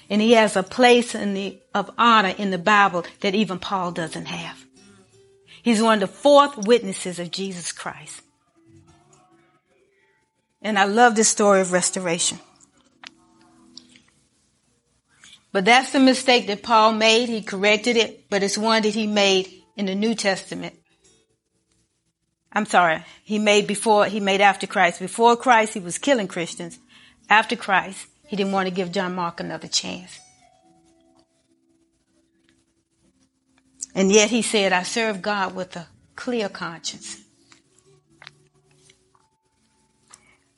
And 0.10 0.22
he 0.22 0.34
has 0.34 0.58
a 0.58 0.64
place 0.64 1.16
in 1.16 1.34
the, 1.34 1.58
of 1.74 1.90
honor 1.98 2.36
in 2.38 2.52
the 2.52 2.58
Bible 2.58 3.06
that 3.22 3.34
even 3.34 3.58
Paul 3.58 3.94
doesn't 3.94 4.26
have. 4.26 4.66
He's 5.62 5.82
one 5.82 6.04
of 6.04 6.10
the 6.10 6.16
fourth 6.16 6.58
witnesses 6.68 7.20
of 7.20 7.32
Jesus 7.32 7.72
Christ. 7.72 8.22
And 10.62 10.78
I 10.78 10.84
love 10.84 11.16
this 11.16 11.30
story 11.30 11.62
of 11.62 11.72
restoration. 11.72 12.38
But 15.54 15.64
that's 15.64 15.94
the 15.94 16.02
mistake 16.02 16.48
that 16.48 16.64
Paul 16.64 16.92
made. 16.92 17.30
He 17.30 17.42
corrected 17.42 17.96
it, 17.96 18.30
but 18.30 18.44
it's 18.44 18.58
one 18.58 18.82
that 18.82 18.94
he 18.94 19.08
made 19.08 19.63
in 19.76 19.86
the 19.86 19.96
New 19.96 20.16
Testament. 20.16 20.76
I'm 22.52 22.66
sorry, 22.66 23.04
he 23.24 23.40
made 23.40 23.66
before, 23.66 24.06
he 24.06 24.20
made 24.20 24.42
after 24.42 24.68
Christ. 24.68 25.00
Before 25.00 25.36
Christ, 25.36 25.74
he 25.74 25.80
was 25.80 25.98
killing 25.98 26.28
Christians. 26.28 26.78
After 27.30 27.56
Christ, 27.56 28.08
he 28.28 28.36
didn't 28.36 28.52
want 28.52 28.68
to 28.68 28.74
give 28.74 28.92
John 28.92 29.16
Mark 29.16 29.40
another 29.40 29.68
chance. 29.68 30.20
And 33.96 34.12
yet 34.12 34.30
he 34.30 34.42
said, 34.42 34.74
I 34.74 34.84
serve 34.84 35.22
God 35.22 35.56
with 35.56 35.76
a 35.76 35.88
clear 36.16 36.50
conscience. 36.50 37.22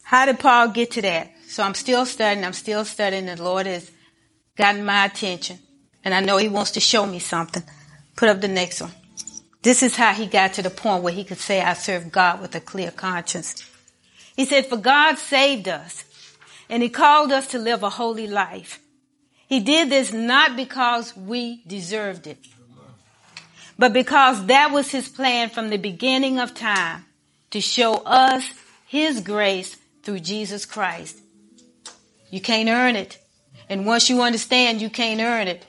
How 0.04 0.26
did 0.26 0.40
Paul 0.40 0.70
get 0.70 0.92
to 0.92 1.02
that? 1.02 1.32
So 1.48 1.64
I'm 1.64 1.74
still 1.74 2.06
studying, 2.06 2.46
I'm 2.46 2.54
still 2.54 2.86
studying, 2.86 3.26
the 3.26 3.42
Lord 3.42 3.66
has 3.66 3.90
gotten 4.56 4.86
my 4.86 5.06
attention. 5.06 5.60
And 6.04 6.14
I 6.14 6.20
know 6.20 6.38
he 6.38 6.50
wants 6.50 6.72
to 6.72 6.80
show 6.80 7.06
me 7.06 7.20
something. 7.20 7.64
Put 8.16 8.30
up 8.30 8.42
the 8.42 8.48
next 8.48 8.82
one. 8.82 8.92
This 9.66 9.82
is 9.82 9.96
how 9.96 10.14
he 10.14 10.28
got 10.28 10.54
to 10.54 10.62
the 10.62 10.70
point 10.70 11.02
where 11.02 11.12
he 11.12 11.24
could 11.24 11.40
say, 11.40 11.60
I 11.60 11.74
serve 11.74 12.12
God 12.12 12.40
with 12.40 12.54
a 12.54 12.60
clear 12.60 12.92
conscience. 12.92 13.68
He 14.36 14.46
said, 14.46 14.68
for 14.68 14.78
God 14.78 15.18
saved 15.18 15.68
us 15.68 16.06
and 16.70 16.84
he 16.84 16.90
called 16.90 17.32
us 17.32 17.48
to 17.48 17.58
live 17.58 17.82
a 17.82 17.90
holy 17.90 18.28
life. 18.28 18.80
He 19.48 19.60
did 19.60 19.90
this 19.90 20.14
not 20.14 20.56
because 20.56 21.18
we 21.18 21.64
deserved 21.66 22.28
it, 22.28 22.38
but 23.76 23.92
because 23.92 24.46
that 24.46 24.72
was 24.72 24.92
his 24.92 25.10
plan 25.10 25.50
from 25.50 25.72
the 25.72 25.78
beginning 25.78 26.38
of 26.38 26.54
time 26.54 27.06
to 27.50 27.60
show 27.60 27.96
us 28.06 28.48
his 28.86 29.20
grace 29.20 29.78
through 30.04 30.20
Jesus 30.20 30.64
Christ. 30.68 31.18
You 32.30 32.40
can't 32.40 32.70
earn 32.70 32.96
it. 32.96 33.18
And 33.68 33.88
once 33.88 34.12
you 34.12 34.22
understand 34.22 34.80
you 34.80 34.92
can't 34.92 35.22
earn 35.22 35.48
it, 35.48 35.66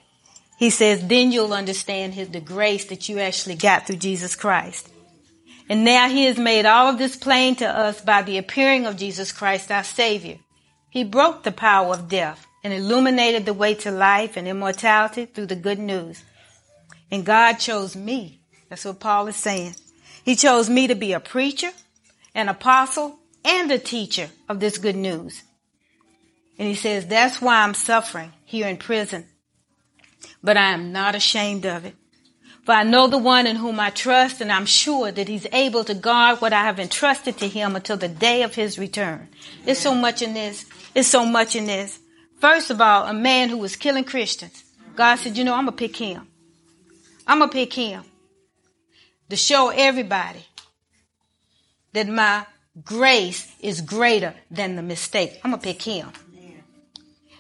he 0.57 0.71
says, 0.71 1.07
then 1.07 1.33
you'll 1.33 1.53
understand 1.53 2.14
his, 2.14 2.29
the 2.31 2.40
grace 2.40 2.87
that 2.87 3.09
you 3.09 3.19
actually 3.19 3.57
got 3.57 3.87
through 3.87 3.97
Jesus 3.97 4.35
Christ. 4.35 4.88
And 5.69 5.85
now 5.85 6.09
he 6.09 6.25
has 6.25 6.38
made 6.38 6.64
all 6.64 6.88
of 6.88 6.99
this 6.99 7.16
plain 7.16 7.57
to 7.57 7.66
us 7.66 8.01
by 8.01 8.23
the 8.23 8.38
appearing 8.38 8.87
of 8.87 8.97
Jesus 8.97 9.33
Christ, 9.33 9.71
our 9.71 9.85
Savior. 9.85 10.38
He 10.88 11.05
broke 11.05 11.42
the 11.42 11.53
power 11.53 11.92
of 11.92 12.09
death 12.09 12.47
and 12.64 12.73
illuminated 12.73 13.45
the 13.45 13.53
way 13.53 13.75
to 13.75 13.90
life 13.90 14.37
and 14.37 14.49
immortality 14.49 15.27
through 15.27 15.47
the 15.47 15.57
good 15.57 15.79
news. 15.79 16.23
And 17.11 17.27
God 17.27 17.55
chose 17.55 17.95
me. 17.95 18.40
That's 18.69 18.85
what 18.85 19.01
Paul 19.01 19.27
is 19.27 19.37
saying. 19.37 19.75
He 20.25 20.37
chose 20.37 20.71
me 20.71 20.87
to 20.87 20.95
be 20.95 21.12
a 21.12 21.21
preacher, 21.21 21.71
an 22.35 22.49
apostle, 22.49 23.19
and 23.45 23.71
a 23.71 23.79
teacher 23.79 24.31
of 24.49 24.59
this 24.59 24.79
good 24.79 24.97
news. 24.97 25.42
And 26.59 26.66
he 26.66 26.75
says, 26.75 27.07
that's 27.07 27.42
why 27.42 27.62
I'm 27.62 27.75
suffering 27.75 28.33
here 28.45 28.66
in 28.66 28.79
prison. 28.79 29.27
But 30.43 30.57
I 30.57 30.71
am 30.73 30.93
not 30.93 31.15
ashamed 31.15 31.67
of 31.67 31.85
it. 31.85 31.95
For 32.65 32.73
I 32.73 32.83
know 32.83 33.07
the 33.07 33.17
one 33.17 33.47
in 33.47 33.57
whom 33.57 33.79
I 33.79 33.91
trust, 33.91 34.41
and 34.41 34.51
I'm 34.51 34.67
sure 34.67 35.12
that 35.12 35.29
he's 35.29 35.47
able 35.53 35.85
to 35.85 35.95
guard 35.95 36.41
what 36.41 36.53
I 36.53 36.65
have 36.65 36.81
entrusted 36.81 37.39
to 37.39 37.47
him 37.47 37.77
until 37.77 37.97
the 37.97 38.09
day 38.09 38.43
of 38.43 38.57
his 38.57 38.77
return. 38.77 39.29
There's 39.65 39.79
so 39.79 39.95
much 39.95 40.21
in 40.21 40.35
this. 40.35 40.67
There's 40.93 41.07
so 41.07 41.25
much 41.25 41.55
in 41.55 41.67
this. 41.67 42.01
First 42.41 42.71
of 42.71 42.81
all, 42.81 43.05
a 43.07 43.15
man 43.15 43.51
who 43.51 43.59
was 43.59 43.77
killing 43.77 44.03
Christians. 44.03 44.65
God 44.97 45.17
said, 45.17 45.37
you 45.37 45.45
know, 45.45 45.55
I'm 45.55 45.67
going 45.67 45.77
to 45.77 45.79
pick 45.79 45.97
him. 45.97 46.27
I'm 47.27 47.39
going 47.39 47.51
to 47.51 47.55
pick 47.55 47.73
him 47.73 48.03
to 49.31 49.37
show 49.37 49.69
everybody 49.69 50.45
that 51.93 52.09
my 52.09 52.47
grace 52.85 53.51
is 53.61 53.81
greater 53.81 54.35
than 54.51 54.75
the 54.77 54.83
mistake. 54.83 55.39
I'm 55.45 55.53
going 55.53 55.61
to 55.61 55.67
pick 55.67 55.83
him. 55.83 56.11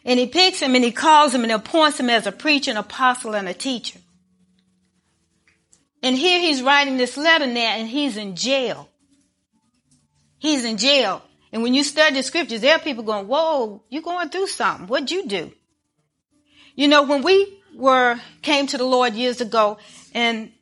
And 0.06 0.20
he 0.20 0.26
picks 0.28 0.60
him 0.60 0.76
and 0.76 0.84
he 0.84 0.92
calls 0.92 1.34
him 1.34 1.42
and 1.42 1.50
appoints 1.50 1.98
him 1.98 2.08
as 2.08 2.28
a 2.28 2.32
preacher, 2.32 2.70
an 2.70 2.76
apostle, 2.76 3.34
and 3.34 3.48
a 3.48 3.52
teacher. 3.52 3.98
And 6.00 6.16
here 6.16 6.38
he's 6.40 6.62
writing 6.62 6.96
this 6.96 7.16
letter 7.16 7.46
now 7.46 7.74
and 7.76 7.88
he's 7.88 8.16
in 8.16 8.36
jail. 8.36 8.88
He's 10.38 10.64
in 10.64 10.76
jail. 10.76 11.22
And 11.52 11.64
when 11.64 11.74
you 11.74 11.82
study 11.82 12.14
the 12.14 12.22
scriptures, 12.22 12.60
there 12.60 12.76
are 12.76 12.78
people 12.78 13.02
going, 13.02 13.26
whoa, 13.26 13.82
you're 13.88 14.02
going 14.02 14.28
through 14.28 14.46
something. 14.46 14.86
What'd 14.86 15.10
you 15.10 15.26
do? 15.26 15.50
You 16.76 16.86
know, 16.86 17.02
when 17.02 17.22
we 17.22 17.60
were, 17.74 18.20
came 18.42 18.68
to 18.68 18.78
the 18.78 18.84
Lord 18.84 19.14
years 19.14 19.40
ago 19.40 19.78
and 20.14 20.52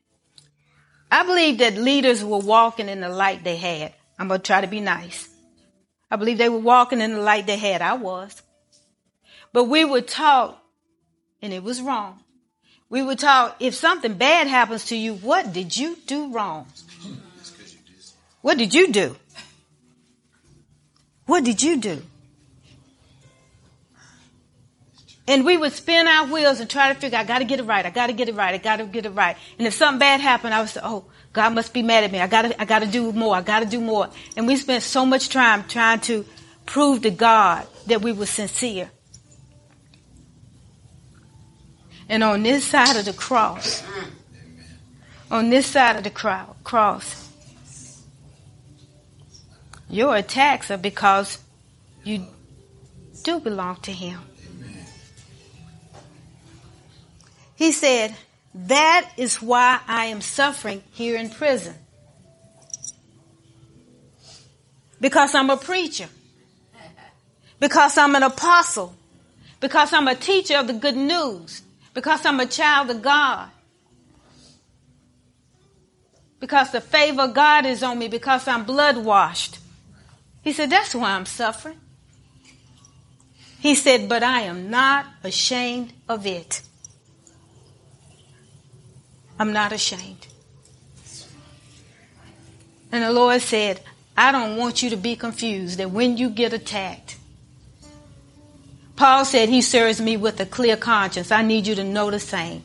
I 1.11 1.27
believe 1.27 1.59
that 1.59 1.77
leaders 1.77 2.25
were 2.25 2.39
walking 2.39 2.89
in 2.89 3.01
the 3.01 3.11
light 3.11 3.45
they 3.45 3.57
had. 3.57 3.93
I'm 4.19 4.29
going 4.29 4.41
to 4.41 4.47
try 4.47 4.63
to 4.63 4.67
be 4.69 4.81
nice. 4.81 5.29
I 6.11 6.17
believe 6.17 6.39
they 6.39 6.49
were 6.49 6.59
walking 6.59 7.03
in 7.03 7.13
the 7.13 7.21
light 7.21 7.47
they 7.47 7.59
had. 7.59 7.83
I 7.83 7.95
was. 7.95 8.41
But 9.55 9.65
we 9.65 9.85
were 9.85 10.01
taught, 10.01 10.61
and 11.41 11.53
it 11.53 11.63
was 11.63 11.81
wrong. 11.81 12.19
We 12.91 13.03
were 13.03 13.15
taught 13.15 13.55
if 13.61 13.75
something 13.75 14.15
bad 14.15 14.49
happens 14.49 14.87
to 14.87 14.97
you, 14.97 15.15
what 15.15 15.53
did 15.53 15.77
you 15.77 15.97
do 16.09 16.33
wrong? 16.33 16.67
What 18.43 18.59
did 18.59 18.75
you 18.75 18.91
do? 18.93 19.15
What 21.27 21.45
did 21.45 21.63
you 21.63 21.77
do? 21.77 22.03
And 25.29 25.45
we 25.45 25.57
would 25.57 25.73
spin 25.73 26.09
our 26.09 26.27
wheels 26.27 26.59
and 26.59 26.69
try 26.69 26.93
to 26.93 26.99
figure, 26.99 27.17
I 27.17 27.23
gotta 27.23 27.45
get 27.45 27.61
it 27.61 27.63
right, 27.63 27.87
I 27.87 27.91
gotta 27.91 28.13
get 28.13 28.29
it 28.29 28.35
right, 28.35 28.55
I 28.55 28.59
gotta 28.59 28.85
get 28.87 29.07
it 29.07 29.11
right. 29.11 29.37
And 29.57 29.69
if 29.69 29.75
something 29.75 30.01
bad 30.01 30.21
happened, 30.21 30.53
I 30.53 30.63
would 30.63 30.69
say, 30.69 30.81
oh, 30.83 31.05
God 31.33 31.55
must 31.55 31.73
be 31.73 31.83
mad 31.83 32.03
at 32.03 32.11
me. 32.11 32.19
I 32.21 32.27
gotta, 32.27 32.61
I 32.61 32.65
gotta 32.65 32.87
do 32.87 33.13
more, 33.13 33.37
I 33.37 33.43
gotta 33.43 33.67
do 33.67 33.81
more. 33.81 34.11
And 34.37 34.49
we 34.49 34.57
spent 34.57 34.83
so 34.83 35.07
much 35.07 35.29
time 35.29 35.63
trying 35.69 36.01
to 36.01 36.27
prove 36.67 37.03
to 37.03 37.11
God 37.11 37.69
that 37.87 38.03
we 38.03 38.11
were 38.11 38.27
sincere. 38.27 38.91
And 42.09 42.23
on 42.23 42.43
this 42.43 42.67
side 42.67 42.97
of 42.97 43.05
the 43.05 43.13
cross, 43.13 43.83
on 45.31 45.51
this 45.51 45.67
side 45.67 45.97
of 45.97 46.05
the 46.05 46.11
cross, 46.11 47.31
your 49.89 50.17
attacks 50.17 50.71
are 50.71 50.77
because 50.77 51.39
you 52.03 52.27
do 53.23 53.41
belong 53.41 53.77
to 53.83 53.93
Him. 53.93 54.21
He 57.57 57.73
said, 57.73 58.15
That 58.55 59.11
is 59.17 59.41
why 59.41 59.81
I 59.87 60.07
am 60.07 60.21
suffering 60.21 60.83
here 60.93 61.17
in 61.17 61.31
prison. 61.31 61.75
Because 65.01 65.35
I'm 65.35 65.51
a 65.51 65.57
preacher. 65.57 66.09
Because 67.61 67.97
I'm 67.97 68.15
an 68.15 68.23
apostle. 68.23 68.95
Because 69.61 69.93
I'm 69.93 70.09
a 70.09 70.15
teacher 70.15 70.57
of 70.57 70.67
the 70.67 70.73
good 70.73 70.97
news. 70.97 71.63
Because 71.95 72.27
I'm 72.27 72.41
a 72.41 72.47
child 72.47 72.91
of 72.91 73.01
God. 73.01 73.49
Because 76.41 76.73
the 76.73 76.81
favor 76.81 77.23
of 77.23 77.35
God 77.35 77.65
is 77.65 77.83
on 77.83 77.99
me. 77.99 78.09
Because 78.09 78.47
I'm 78.47 78.65
blood 78.65 78.99
washed. 78.99 79.61
He 80.43 80.53
said, 80.53 80.71
That's 80.71 80.95
why 80.95 81.13
I'm 81.13 81.25
suffering. 81.25 81.81
He 83.61 83.75
said, 83.75 84.09
But 84.09 84.23
I 84.23 84.43
am 84.43 84.69
not 84.69 85.07
ashamed 85.23 85.95
of 86.09 86.27
it. 86.27 86.61
I'm 89.39 89.53
not 89.53 89.73
ashamed. 89.73 90.27
And 92.93 93.03
the 93.03 93.13
Lord 93.13 93.41
said, 93.41 93.81
I 94.17 94.31
don't 94.31 94.57
want 94.57 94.83
you 94.83 94.91
to 94.91 94.97
be 94.97 95.17
confused 95.17 95.79
that 95.79 95.91
when 95.91 96.17
you 96.17 96.31
get 96.31 96.53
attacked, 96.53 97.17
Paul 98.97 99.25
said 99.25 99.49
he 99.49 99.63
serves 99.63 100.01
me 100.01 100.17
with 100.17 100.39
a 100.41 100.47
clear 100.47 100.77
conscience. 100.77 101.33
I 101.33 101.43
need 101.43 101.67
you 101.67 101.75
to 101.75 101.85
know 101.85 102.11
the 102.11 102.21
same. 102.21 102.63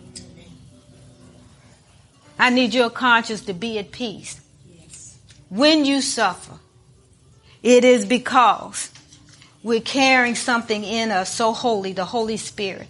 I 2.37 2.49
need 2.49 2.73
your 2.73 2.89
conscience 2.89 3.41
to 3.41 3.53
be 3.53 3.79
at 3.79 3.91
peace. 3.91 4.39
When 5.49 5.83
you 5.83 6.01
suffer, 6.01 6.59
it 7.63 7.83
is 7.83 8.05
because 8.05 8.91
we're 9.63 9.81
carrying 9.81 10.35
something 10.35 10.83
in 10.83 11.11
us 11.11 11.33
so 11.33 11.51
holy, 11.51 11.91
the 11.93 12.05
Holy 12.05 12.37
Spirit. 12.37 12.87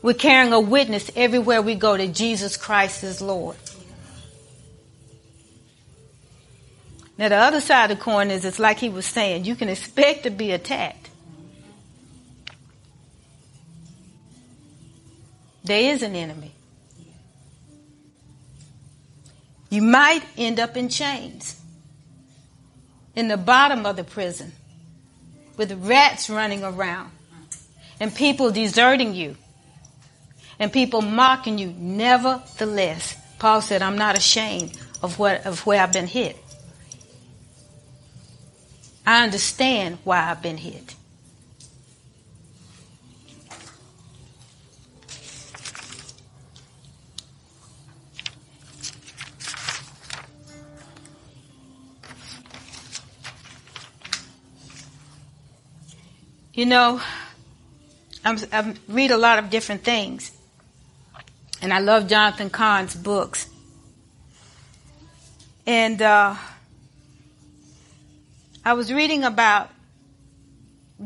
We're 0.00 0.14
carrying 0.14 0.54
a 0.54 0.60
witness 0.60 1.10
everywhere 1.14 1.60
we 1.60 1.74
go 1.74 1.96
that 1.96 2.14
Jesus 2.14 2.56
Christ 2.56 3.04
is 3.04 3.20
Lord. 3.20 3.56
Now, 7.18 7.28
the 7.28 7.36
other 7.36 7.60
side 7.60 7.90
of 7.90 7.98
the 7.98 8.02
coin 8.02 8.30
is 8.30 8.46
it's 8.46 8.58
like 8.58 8.78
he 8.78 8.88
was 8.88 9.04
saying, 9.04 9.44
you 9.44 9.54
can 9.54 9.68
expect 9.68 10.22
to 10.22 10.30
be 10.30 10.52
attacked. 10.52 11.09
There 15.70 15.94
is 15.94 16.02
an 16.02 16.16
enemy. 16.16 16.50
You 19.68 19.82
might 19.82 20.24
end 20.36 20.58
up 20.58 20.76
in 20.76 20.88
chains 20.88 21.60
in 23.14 23.28
the 23.28 23.36
bottom 23.36 23.86
of 23.86 23.94
the 23.94 24.02
prison 24.02 24.50
with 25.56 25.70
rats 25.86 26.28
running 26.28 26.64
around 26.64 27.12
and 28.00 28.12
people 28.12 28.50
deserting 28.50 29.14
you 29.14 29.36
and 30.58 30.72
people 30.72 31.02
mocking 31.02 31.56
you. 31.56 31.72
Nevertheless, 31.78 33.16
Paul 33.38 33.60
said, 33.60 33.80
I'm 33.80 33.96
not 33.96 34.18
ashamed 34.18 34.76
of 35.04 35.20
what 35.20 35.46
of 35.46 35.64
where 35.66 35.80
I've 35.80 35.92
been 35.92 36.08
hit. 36.08 36.36
I 39.06 39.22
understand 39.22 39.98
why 40.02 40.32
I've 40.32 40.42
been 40.42 40.56
hit. 40.56 40.96
You 56.60 56.66
know, 56.66 57.00
I'm, 58.22 58.36
I 58.52 58.74
read 58.86 59.12
a 59.12 59.16
lot 59.16 59.38
of 59.38 59.48
different 59.48 59.82
things. 59.82 60.30
And 61.62 61.72
I 61.72 61.78
love 61.78 62.06
Jonathan 62.06 62.50
Cahn's 62.50 62.94
books. 62.94 63.48
And 65.66 66.02
uh, 66.02 66.34
I 68.62 68.74
was 68.74 68.92
reading 68.92 69.24
about 69.24 69.70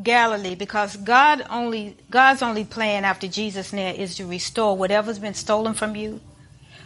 Galilee 0.03 0.57
because 0.57 0.97
God 0.97 1.47
only 1.49 1.99
God's 2.11 2.43
only 2.43 2.65
plan 2.65 3.05
after 3.05 3.29
Jesus 3.29 3.73
now 3.73 3.91
is 3.91 4.17
to 4.17 4.27
restore 4.27 4.77
whatever's 4.77 5.21
been 5.21 5.35
stolen 5.35 5.75
from 5.75 5.95
you, 5.95 6.21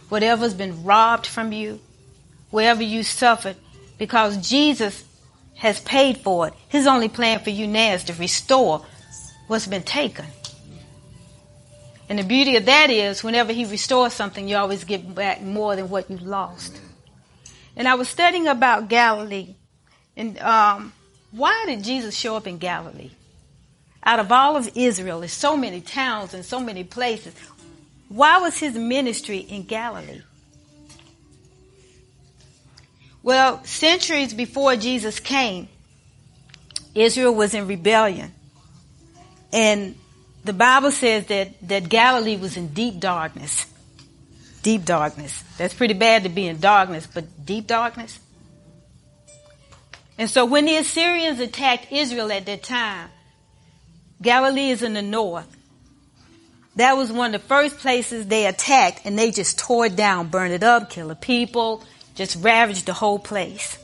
whatever's 0.09 0.53
been 0.53 0.83
robbed 0.83 1.25
from 1.25 1.51
you, 1.51 1.79
wherever 2.51 2.83
you 2.83 3.01
suffered, 3.01 3.55
because 3.97 4.37
Jesus 4.47 5.03
has 5.59 5.79
paid 5.81 6.17
for 6.17 6.47
it. 6.47 6.53
His 6.69 6.87
only 6.87 7.09
plan 7.09 7.39
for 7.39 7.49
you 7.49 7.67
now 7.67 7.93
is 7.93 8.05
to 8.05 8.13
restore 8.13 8.85
what's 9.47 9.67
been 9.67 9.83
taken. 9.83 10.25
And 12.07 12.17
the 12.17 12.23
beauty 12.23 12.55
of 12.55 12.65
that 12.65 12.89
is 12.89 13.23
whenever 13.23 13.53
he 13.53 13.65
restores 13.65 14.13
something, 14.13 14.47
you 14.47 14.55
always 14.55 14.83
get 14.83 15.13
back 15.13 15.41
more 15.41 15.75
than 15.75 15.89
what 15.89 16.09
you 16.09 16.17
lost. 16.17 16.79
And 17.75 17.87
I 17.87 17.95
was 17.95 18.09
studying 18.09 18.47
about 18.47 18.87
Galilee. 18.87 19.55
And 20.15 20.39
um, 20.39 20.93
why 21.31 21.65
did 21.67 21.83
Jesus 21.83 22.15
show 22.15 22.35
up 22.35 22.47
in 22.47 22.57
Galilee? 22.57 23.11
Out 24.03 24.19
of 24.19 24.31
all 24.31 24.55
of 24.55 24.69
Israel, 24.75 25.19
there's 25.19 25.33
so 25.33 25.57
many 25.57 25.81
towns 25.81 26.33
and 26.33 26.43
so 26.43 26.59
many 26.59 26.83
places. 26.85 27.35
Why 28.07 28.39
was 28.39 28.57
his 28.57 28.75
ministry 28.75 29.39
in 29.39 29.63
Galilee? 29.63 30.21
Well, 33.21 33.63
centuries 33.65 34.33
before 34.33 34.75
Jesus 34.75 35.19
came, 35.19 35.67
Israel 36.95 37.33
was 37.35 37.53
in 37.53 37.67
rebellion. 37.67 38.33
And 39.51 39.95
the 40.43 40.53
Bible 40.53 40.91
says 40.91 41.25
that, 41.27 41.49
that 41.67 41.89
Galilee 41.89 42.37
was 42.37 42.57
in 42.57 42.69
deep 42.69 42.99
darkness. 42.99 43.65
Deep 44.63 44.85
darkness. 44.85 45.43
That's 45.57 45.73
pretty 45.73 45.93
bad 45.93 46.23
to 46.23 46.29
be 46.29 46.47
in 46.47 46.59
darkness, 46.59 47.07
but 47.07 47.45
deep 47.45 47.67
darkness. 47.67 48.19
And 50.17 50.29
so 50.29 50.45
when 50.45 50.65
the 50.65 50.75
Assyrians 50.75 51.39
attacked 51.39 51.91
Israel 51.91 52.31
at 52.31 52.45
that 52.45 52.63
time, 52.63 53.09
Galilee 54.21 54.69
is 54.69 54.83
in 54.83 54.93
the 54.93 55.01
north. 55.01 55.47
That 56.75 56.97
was 56.97 57.11
one 57.11 57.33
of 57.33 57.41
the 57.41 57.47
first 57.47 57.77
places 57.77 58.27
they 58.27 58.45
attacked 58.45 59.01
and 59.05 59.17
they 59.17 59.31
just 59.31 59.57
tore 59.57 59.85
it 59.87 59.95
down, 59.95 60.27
burned 60.27 60.53
it 60.53 60.63
up, 60.63 60.89
killed 60.89 61.11
the 61.11 61.15
people, 61.15 61.83
just 62.19 62.43
ravaged 62.43 62.85
the 62.85 62.93
whole 62.93 63.17
place. 63.17 63.77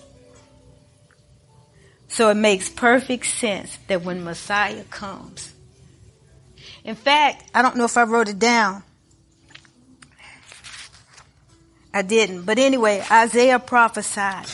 So 2.10 2.30
it 2.30 2.36
makes 2.36 2.68
perfect 2.70 3.26
sense 3.26 3.78
that 3.88 4.04
when 4.04 4.26
Messiah 4.26 4.84
comes, 4.84 5.54
in 6.84 6.96
fact, 6.96 7.50
I 7.56 7.62
don't 7.62 7.78
know 7.78 7.86
if 7.86 7.96
I 7.96 8.04
wrote 8.04 8.28
it 8.28 8.38
down. 8.38 8.84
I 11.94 12.02
didn't. 12.02 12.44
But 12.44 12.60
anyway, 12.60 13.02
Isaiah 13.10 13.58
prophesied. 13.58 14.48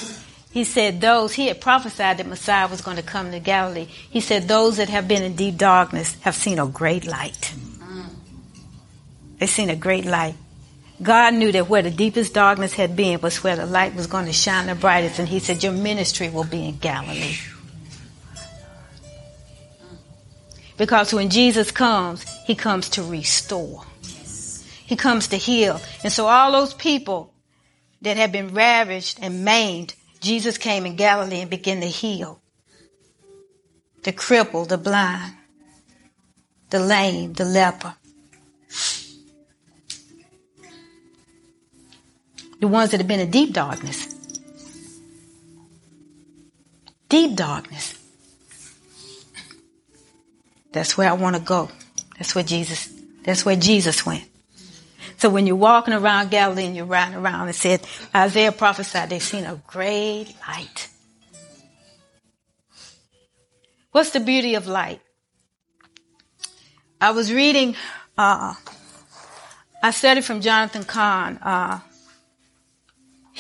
He 0.51 0.63
said 0.63 1.01
those, 1.01 1.33
he 1.33 1.47
had 1.47 1.59
prophesied 1.59 2.19
that 2.19 2.27
Messiah 2.27 2.67
was 2.67 2.81
going 2.81 2.97
to 2.97 3.03
come 3.03 3.31
to 3.31 3.39
Galilee. 3.39 3.85
He 3.85 4.19
said 4.19 4.47
those 4.47 4.77
that 4.77 4.89
have 4.89 5.07
been 5.07 5.23
in 5.23 5.35
deep 5.35 5.57
darkness 5.57 6.15
have 6.21 6.35
seen 6.35 6.59
a 6.59 6.67
great 6.67 7.07
light. 7.07 7.53
Mm. 7.79 8.09
They've 9.39 9.49
seen 9.49 9.71
a 9.71 9.75
great 9.75 10.05
light. 10.05 10.35
God 11.01 11.33
knew 11.33 11.51
that 11.51 11.67
where 11.67 11.81
the 11.81 11.89
deepest 11.89 12.33
darkness 12.33 12.73
had 12.73 12.95
been 12.95 13.21
was 13.21 13.43
where 13.43 13.55
the 13.55 13.65
light 13.65 13.95
was 13.95 14.07
going 14.07 14.25
to 14.25 14.33
shine 14.33 14.67
the 14.67 14.75
brightest. 14.75 15.19
And 15.19 15.27
he 15.27 15.39
said, 15.39 15.63
Your 15.63 15.73
ministry 15.73 16.29
will 16.29 16.43
be 16.43 16.65
in 16.65 16.77
Galilee. 16.77 17.37
Because 20.77 21.13
when 21.13 21.29
Jesus 21.29 21.71
comes, 21.71 22.23
he 22.45 22.55
comes 22.55 22.89
to 22.89 23.03
restore. 23.03 23.83
He 24.85 24.95
comes 24.95 25.27
to 25.29 25.37
heal. 25.37 25.79
And 26.03 26.11
so 26.11 26.27
all 26.27 26.51
those 26.51 26.73
people 26.73 27.33
that 28.01 28.17
had 28.17 28.31
been 28.31 28.53
ravaged 28.53 29.19
and 29.21 29.45
maimed, 29.45 29.95
Jesus 30.19 30.57
came 30.57 30.85
in 30.85 30.95
Galilee 30.95 31.41
and 31.41 31.49
began 31.49 31.81
to 31.81 31.87
heal. 31.87 32.41
The 34.03 34.11
crippled, 34.11 34.69
the 34.69 34.77
blind, 34.77 35.35
the 36.71 36.79
lame, 36.79 37.33
the 37.33 37.45
leper. 37.45 37.95
The 42.61 42.67
ones 42.67 42.91
that 42.91 42.99
have 42.99 43.07
been 43.07 43.19
in 43.19 43.31
deep 43.31 43.53
darkness. 43.53 44.07
Deep 47.09 47.35
darkness. 47.35 47.97
That's 50.71 50.95
where 50.97 51.09
I 51.09 51.13
want 51.13 51.35
to 51.35 51.41
go. 51.41 51.69
That's 52.17 52.35
where 52.35 52.43
Jesus, 52.43 52.87
that's 53.23 53.43
where 53.43 53.55
Jesus 53.57 54.05
went. 54.05 54.23
So 55.17 55.29
when 55.29 55.45
you're 55.45 55.55
walking 55.55 55.93
around 55.93 56.29
Galilee 56.29 56.65
and 56.65 56.75
you're 56.75 56.85
riding 56.85 57.15
around, 57.15 57.49
it 57.49 57.55
said, 57.55 57.81
Isaiah 58.15 58.51
prophesied 58.51 59.09
they've 59.09 59.21
seen 59.21 59.43
a 59.43 59.59
great 59.67 60.33
light. 60.47 60.87
What's 63.91 64.11
the 64.11 64.19
beauty 64.19 64.55
of 64.55 64.67
light? 64.67 65.01
I 67.01 67.11
was 67.11 67.33
reading, 67.33 67.75
uh, 68.17 68.53
I 69.83 69.91
studied 69.91 70.23
from 70.23 70.41
Jonathan 70.41 70.83
Cahn, 70.83 71.37
uh, 71.37 71.79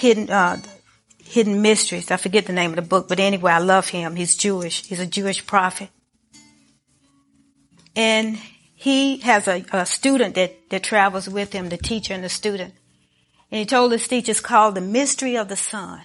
hidden 0.01 0.29
uh, 0.29 0.57
hidden 1.23 1.61
mysteries. 1.61 2.11
I 2.11 2.17
forget 2.17 2.45
the 2.45 2.53
name 2.53 2.71
of 2.71 2.75
the 2.75 2.89
book, 2.93 3.07
but 3.07 3.19
anyway, 3.19 3.51
I 3.51 3.59
love 3.59 3.89
him. 3.89 4.15
He's 4.15 4.35
Jewish. 4.35 4.85
He's 4.85 4.99
a 4.99 5.07
Jewish 5.07 5.45
prophet, 5.45 5.89
and 7.95 8.37
he 8.75 9.17
has 9.17 9.47
a, 9.47 9.63
a 9.71 9.85
student 9.85 10.35
that 10.35 10.69
that 10.69 10.83
travels 10.83 11.29
with 11.29 11.53
him, 11.53 11.69
the 11.69 11.77
teacher 11.77 12.13
and 12.13 12.23
the 12.23 12.29
student. 12.29 12.73
And 13.51 13.59
he 13.59 13.65
told 13.65 13.91
his 13.91 14.07
teacher 14.07 14.31
it's 14.31 14.39
called 14.39 14.75
the 14.75 14.81
mystery 14.81 15.37
of 15.37 15.49
the 15.49 15.57
sun. 15.57 16.01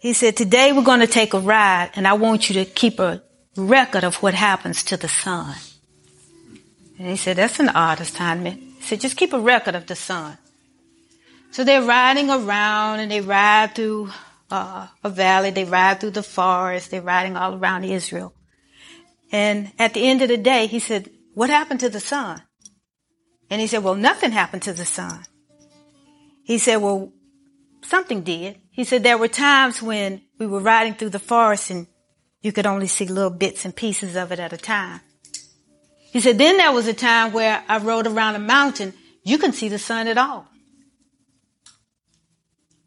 He 0.00 0.14
said, 0.14 0.36
today 0.36 0.72
we're 0.72 0.82
going 0.82 0.98
to 0.98 1.06
take 1.06 1.32
a 1.32 1.38
ride 1.38 1.92
and 1.94 2.08
I 2.08 2.14
want 2.14 2.50
you 2.50 2.56
to 2.56 2.64
keep 2.64 2.98
a 2.98 3.22
record 3.56 4.02
of 4.02 4.16
what 4.16 4.34
happens 4.34 4.82
to 4.84 4.96
the 4.96 5.06
sun. 5.08 5.54
And 6.98 7.06
he 7.06 7.16
said, 7.16 7.36
that's 7.36 7.60
an 7.60 7.68
odd 7.68 8.00
assignment. 8.00 8.58
He 8.58 8.82
said, 8.82 9.00
just 9.00 9.16
keep 9.16 9.32
a 9.32 9.38
record 9.38 9.76
of 9.76 9.86
the 9.86 9.94
sun. 9.94 10.38
So 11.52 11.64
they're 11.64 11.82
riding 11.82 12.30
around 12.30 13.00
and 13.00 13.10
they 13.10 13.20
ride 13.20 13.74
through 13.74 14.10
uh, 14.50 14.86
a 15.04 15.10
valley, 15.10 15.50
they 15.50 15.64
ride 15.64 16.00
through 16.00 16.12
the 16.12 16.22
forest, 16.22 16.90
they're 16.90 17.02
riding 17.02 17.36
all 17.36 17.54
around 17.54 17.84
Israel. 17.84 18.34
And 19.30 19.70
at 19.78 19.92
the 19.92 20.08
end 20.08 20.22
of 20.22 20.28
the 20.28 20.38
day, 20.38 20.66
he 20.66 20.78
said, 20.78 21.10
what 21.34 21.50
happened 21.50 21.80
to 21.80 21.90
the 21.90 22.00
sun? 22.00 22.42
And 23.50 23.60
he 23.60 23.66
said, 23.66 23.84
well, 23.84 23.94
nothing 23.94 24.32
happened 24.32 24.62
to 24.62 24.72
the 24.72 24.86
sun. 24.86 25.24
He 26.42 26.56
said, 26.56 26.76
well, 26.76 27.12
something 27.82 28.22
did. 28.22 28.58
He 28.70 28.84
said, 28.84 29.02
there 29.02 29.18
were 29.18 29.28
times 29.28 29.82
when 29.82 30.22
we 30.38 30.46
were 30.46 30.60
riding 30.60 30.94
through 30.94 31.10
the 31.10 31.18
forest 31.18 31.70
and 31.70 31.86
you 32.40 32.52
could 32.52 32.66
only 32.66 32.86
see 32.86 33.06
little 33.06 33.30
bits 33.30 33.66
and 33.66 33.76
pieces 33.76 34.16
of 34.16 34.32
it 34.32 34.40
at 34.40 34.54
a 34.54 34.56
time. 34.56 35.00
He 36.12 36.20
said, 36.20 36.38
then 36.38 36.56
there 36.56 36.72
was 36.72 36.86
a 36.86 36.94
time 36.94 37.32
where 37.32 37.62
I 37.68 37.76
rode 37.76 38.06
around 38.06 38.36
a 38.36 38.38
mountain. 38.38 38.94
You 39.22 39.36
couldn't 39.36 39.54
see 39.54 39.68
the 39.68 39.78
sun 39.78 40.08
at 40.08 40.16
all. 40.16 40.48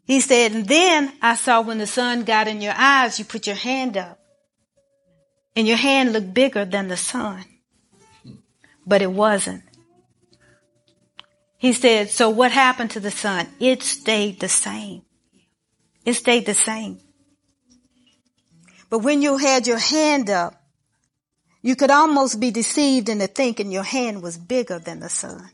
He 0.06 0.20
said, 0.20 0.52
and 0.52 0.68
then 0.68 1.12
I 1.20 1.34
saw 1.34 1.60
when 1.60 1.78
the 1.78 1.86
sun 1.86 2.22
got 2.22 2.46
in 2.46 2.60
your 2.60 2.74
eyes, 2.76 3.18
you 3.18 3.24
put 3.24 3.46
your 3.46 3.56
hand 3.56 3.96
up 3.96 4.20
and 5.56 5.66
your 5.66 5.76
hand 5.76 6.12
looked 6.12 6.32
bigger 6.32 6.64
than 6.64 6.88
the 6.88 6.96
sun. 6.96 7.44
But 8.86 9.02
it 9.02 9.10
wasn't. 9.10 9.64
He 11.58 11.72
said, 11.72 12.10
so 12.10 12.30
what 12.30 12.52
happened 12.52 12.92
to 12.92 13.00
the 13.00 13.10
sun? 13.10 13.48
It 13.58 13.82
stayed 13.82 14.38
the 14.38 14.48
same. 14.48 15.02
It 16.04 16.14
stayed 16.14 16.46
the 16.46 16.54
same. 16.54 17.00
But 18.88 19.00
when 19.00 19.22
you 19.22 19.38
had 19.38 19.66
your 19.66 19.78
hand 19.78 20.30
up, 20.30 20.62
you 21.62 21.74
could 21.74 21.90
almost 21.90 22.38
be 22.38 22.52
deceived 22.52 23.08
into 23.08 23.26
thinking 23.26 23.72
your 23.72 23.82
hand 23.82 24.22
was 24.22 24.38
bigger 24.38 24.78
than 24.78 25.00
the 25.00 25.08
sun. 25.08 25.50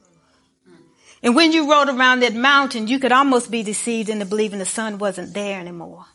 And 1.22 1.36
when 1.36 1.52
you 1.52 1.70
rode 1.70 1.88
around 1.88 2.20
that 2.20 2.34
mountain, 2.34 2.88
you 2.88 2.98
could 2.98 3.12
almost 3.12 3.50
be 3.50 3.62
deceived 3.62 4.08
into 4.08 4.26
believing 4.26 4.58
the 4.58 4.66
sun 4.66 4.98
wasn't 4.98 5.34
there 5.34 5.60
anymore. 5.60 6.06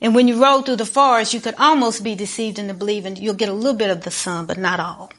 And 0.00 0.14
when 0.14 0.28
you 0.28 0.40
rode 0.40 0.66
through 0.66 0.76
the 0.76 0.86
forest, 0.86 1.34
you 1.34 1.40
could 1.40 1.54
almost 1.58 2.04
be 2.04 2.14
deceived 2.14 2.58
into 2.58 2.74
believing 2.74 3.16
you'll 3.16 3.34
get 3.34 3.48
a 3.48 3.54
little 3.54 3.76
bit 3.76 3.90
of 3.90 4.02
the 4.02 4.10
sun, 4.10 4.46
but 4.46 4.58
not 4.58 4.78
all. 4.78 5.10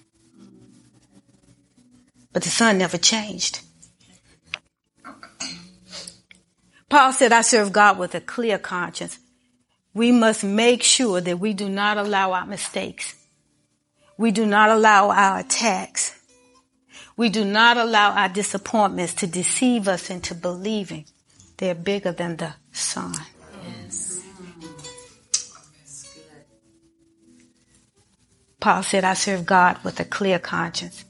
But 2.32 2.44
the 2.44 2.50
sun 2.50 2.78
never 2.78 2.98
changed. 2.98 3.62
Paul 6.88 7.12
said, 7.14 7.34
I 7.34 7.42
serve 7.42 7.74
God 7.74 7.98
with 7.98 8.16
a 8.16 8.22
clear 8.22 8.58
conscience. 8.58 9.20
We 9.94 10.12
must 10.12 10.44
make 10.44 10.84
sure 10.84 11.20
that 11.20 11.40
we 11.40 11.54
do 11.54 11.68
not 11.68 11.98
allow 11.98 12.34
our 12.34 12.46
mistakes. 12.46 13.16
We 14.18 14.32
do 14.32 14.46
not 14.46 14.70
allow 14.70 15.10
our 15.10 15.40
attacks. 15.40 16.22
We 17.18 17.30
do 17.30 17.46
not 17.46 17.78
allow 17.78 18.12
our 18.12 18.30
disappointments 18.30 19.14
to 19.16 19.28
deceive 19.28 19.88
us 19.88 20.10
into 20.10 20.36
believing 20.36 21.06
they're 21.58 21.76
bigger 21.76 22.12
than 22.12 22.36
the 22.36 22.56
sun. 22.72 23.14
Yes. 23.64 24.22
Paul 28.60 28.84
said, 28.84 29.04
I 29.04 29.14
serve 29.14 29.46
God 29.46 29.78
with 29.84 30.00
a 30.00 30.06
clear 30.06 30.40
conscience. 30.40 31.06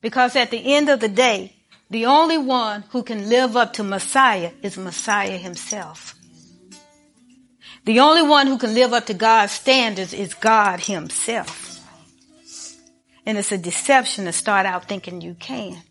Because 0.00 0.36
at 0.36 0.50
the 0.50 0.74
end 0.74 0.88
of 0.88 1.00
the 1.00 1.08
day, 1.08 1.54
the 1.90 2.06
only 2.06 2.36
one 2.36 2.84
who 2.90 3.02
can 3.02 3.28
live 3.28 3.56
up 3.56 3.72
to 3.74 3.84
Messiah 3.84 4.52
is 4.62 4.76
Messiah 4.76 5.38
himself. 5.38 6.14
The 7.84 8.00
only 8.00 8.22
one 8.22 8.48
who 8.48 8.58
can 8.58 8.74
live 8.74 8.92
up 8.92 9.06
to 9.06 9.14
God's 9.14 9.52
standards 9.52 10.12
is 10.12 10.34
God 10.34 10.80
himself. 10.80 11.67
And 13.28 13.36
it's 13.36 13.52
a 13.52 13.58
deception 13.58 14.24
to 14.24 14.32
start 14.32 14.64
out 14.64 14.88
thinking 14.88 15.20
you 15.20 15.34
can. 15.34 15.82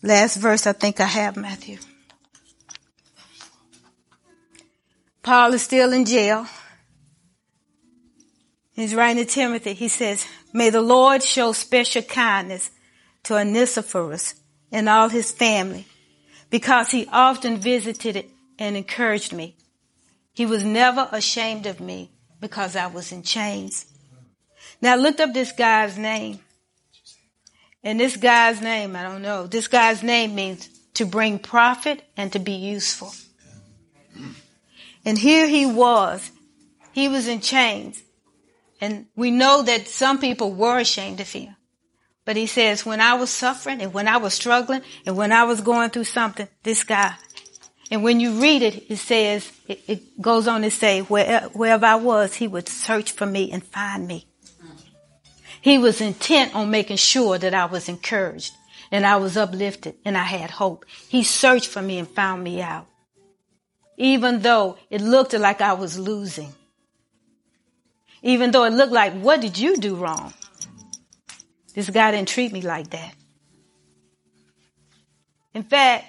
Last 0.00 0.36
verse 0.36 0.64
I 0.64 0.72
think 0.72 1.00
I 1.00 1.06
have, 1.06 1.36
Matthew. 1.36 1.78
Paul 5.24 5.54
is 5.54 5.62
still 5.62 5.92
in 5.92 6.04
jail. 6.04 6.46
He's 8.72 8.94
writing 8.94 9.26
to 9.26 9.28
Timothy. 9.28 9.72
He 9.72 9.88
says, 9.88 10.24
May 10.52 10.70
the 10.70 10.80
Lord 10.80 11.24
show 11.24 11.52
special 11.52 12.02
kindness 12.02 12.70
to 13.24 13.34
Onesiphorus 13.34 14.36
and 14.70 14.88
all 14.88 15.08
his 15.08 15.32
family 15.32 15.84
because 16.48 16.92
he 16.92 17.08
often 17.10 17.56
visited 17.56 18.26
and 18.56 18.76
encouraged 18.76 19.32
me. 19.32 19.56
He 20.32 20.46
was 20.46 20.64
never 20.64 21.08
ashamed 21.12 21.66
of 21.66 21.80
me 21.80 22.10
because 22.40 22.76
I 22.76 22.86
was 22.86 23.12
in 23.12 23.22
chains. 23.22 23.86
Now 24.80 24.94
I 24.94 24.96
looked 24.96 25.20
up 25.20 25.32
this 25.32 25.52
guy's 25.52 25.98
name. 25.98 26.40
And 27.84 27.98
this 27.98 28.16
guy's 28.16 28.60
name, 28.60 28.94
I 28.94 29.02
don't 29.02 29.22
know. 29.22 29.46
This 29.46 29.68
guy's 29.68 30.02
name 30.02 30.34
means 30.34 30.68
to 30.94 31.04
bring 31.04 31.38
profit 31.38 32.02
and 32.16 32.32
to 32.32 32.38
be 32.38 32.52
useful. 32.52 33.12
And 35.04 35.18
here 35.18 35.48
he 35.48 35.66
was. 35.66 36.30
He 36.92 37.08
was 37.08 37.26
in 37.26 37.40
chains. 37.40 38.02
And 38.80 39.06
we 39.16 39.30
know 39.30 39.62
that 39.62 39.88
some 39.88 40.18
people 40.18 40.52
were 40.52 40.78
ashamed 40.78 41.20
of 41.20 41.30
him. 41.30 41.56
But 42.24 42.36
he 42.36 42.46
says, 42.46 42.86
when 42.86 43.00
I 43.00 43.14
was 43.14 43.30
suffering 43.30 43.80
and 43.80 43.92
when 43.92 44.06
I 44.06 44.18
was 44.18 44.34
struggling 44.34 44.82
and 45.04 45.16
when 45.16 45.32
I 45.32 45.42
was 45.42 45.60
going 45.60 45.90
through 45.90 46.04
something, 46.04 46.46
this 46.62 46.84
guy. 46.84 47.14
And 47.92 48.02
when 48.02 48.20
you 48.20 48.40
read 48.40 48.62
it, 48.62 48.90
it 48.90 48.96
says, 48.96 49.52
it, 49.68 49.82
it 49.86 50.22
goes 50.22 50.48
on 50.48 50.62
to 50.62 50.70
say, 50.70 51.00
where, 51.02 51.42
wherever 51.52 51.84
I 51.84 51.96
was, 51.96 52.34
he 52.34 52.48
would 52.48 52.66
search 52.66 53.12
for 53.12 53.26
me 53.26 53.52
and 53.52 53.62
find 53.62 54.08
me. 54.08 54.26
He 55.60 55.76
was 55.76 56.00
intent 56.00 56.54
on 56.54 56.70
making 56.70 56.96
sure 56.96 57.36
that 57.36 57.52
I 57.52 57.66
was 57.66 57.90
encouraged 57.90 58.54
and 58.90 59.04
I 59.04 59.16
was 59.16 59.36
uplifted 59.36 59.96
and 60.06 60.16
I 60.16 60.22
had 60.22 60.50
hope. 60.50 60.86
He 61.10 61.22
searched 61.22 61.68
for 61.68 61.82
me 61.82 61.98
and 61.98 62.08
found 62.08 62.42
me 62.42 62.62
out. 62.62 62.86
Even 63.98 64.40
though 64.40 64.78
it 64.88 65.02
looked 65.02 65.34
like 65.34 65.60
I 65.60 65.74
was 65.74 65.98
losing. 65.98 66.54
Even 68.22 68.52
though 68.52 68.64
it 68.64 68.72
looked 68.72 68.94
like, 68.94 69.12
what 69.12 69.42
did 69.42 69.58
you 69.58 69.76
do 69.76 69.96
wrong? 69.96 70.32
This 71.74 71.90
guy 71.90 72.12
didn't 72.12 72.28
treat 72.28 72.52
me 72.52 72.62
like 72.62 72.88
that. 72.88 73.14
In 75.52 75.62
fact, 75.62 76.06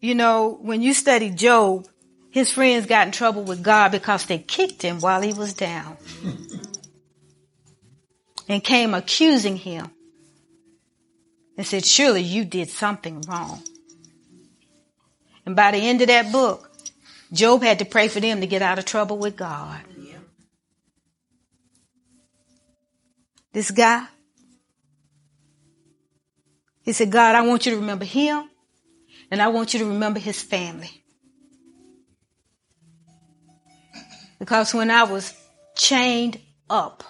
you 0.00 0.14
know, 0.14 0.58
when 0.62 0.82
you 0.82 0.94
study 0.94 1.30
Job, 1.30 1.86
his 2.30 2.50
friends 2.50 2.86
got 2.86 3.06
in 3.06 3.12
trouble 3.12 3.42
with 3.42 3.62
God 3.62 3.92
because 3.92 4.24
they 4.26 4.38
kicked 4.38 4.82
him 4.82 5.00
while 5.00 5.20
he 5.20 5.32
was 5.32 5.52
down 5.52 5.96
and 8.48 8.64
came 8.64 8.94
accusing 8.94 9.56
him 9.56 9.90
and 11.56 11.66
said, 11.66 11.84
surely 11.84 12.22
you 12.22 12.44
did 12.44 12.70
something 12.70 13.20
wrong. 13.28 13.62
And 15.44 15.54
by 15.54 15.72
the 15.72 15.78
end 15.78 16.00
of 16.00 16.08
that 16.08 16.32
book, 16.32 16.70
Job 17.32 17.62
had 17.62 17.78
to 17.80 17.84
pray 17.84 18.08
for 18.08 18.20
them 18.20 18.40
to 18.40 18.46
get 18.46 18.62
out 18.62 18.78
of 18.78 18.84
trouble 18.84 19.18
with 19.18 19.36
God. 19.36 19.80
This 23.52 23.72
guy, 23.72 24.06
he 26.82 26.92
said, 26.92 27.10
God, 27.10 27.34
I 27.34 27.42
want 27.42 27.66
you 27.66 27.72
to 27.72 27.78
remember 27.78 28.04
him 28.04 28.49
and 29.30 29.40
I 29.40 29.48
want 29.48 29.72
you 29.72 29.80
to 29.80 29.86
remember 29.86 30.18
his 30.18 30.42
family. 30.42 30.90
Because 34.38 34.74
when 34.74 34.90
I 34.90 35.04
was 35.04 35.34
chained 35.76 36.40
up 36.68 37.04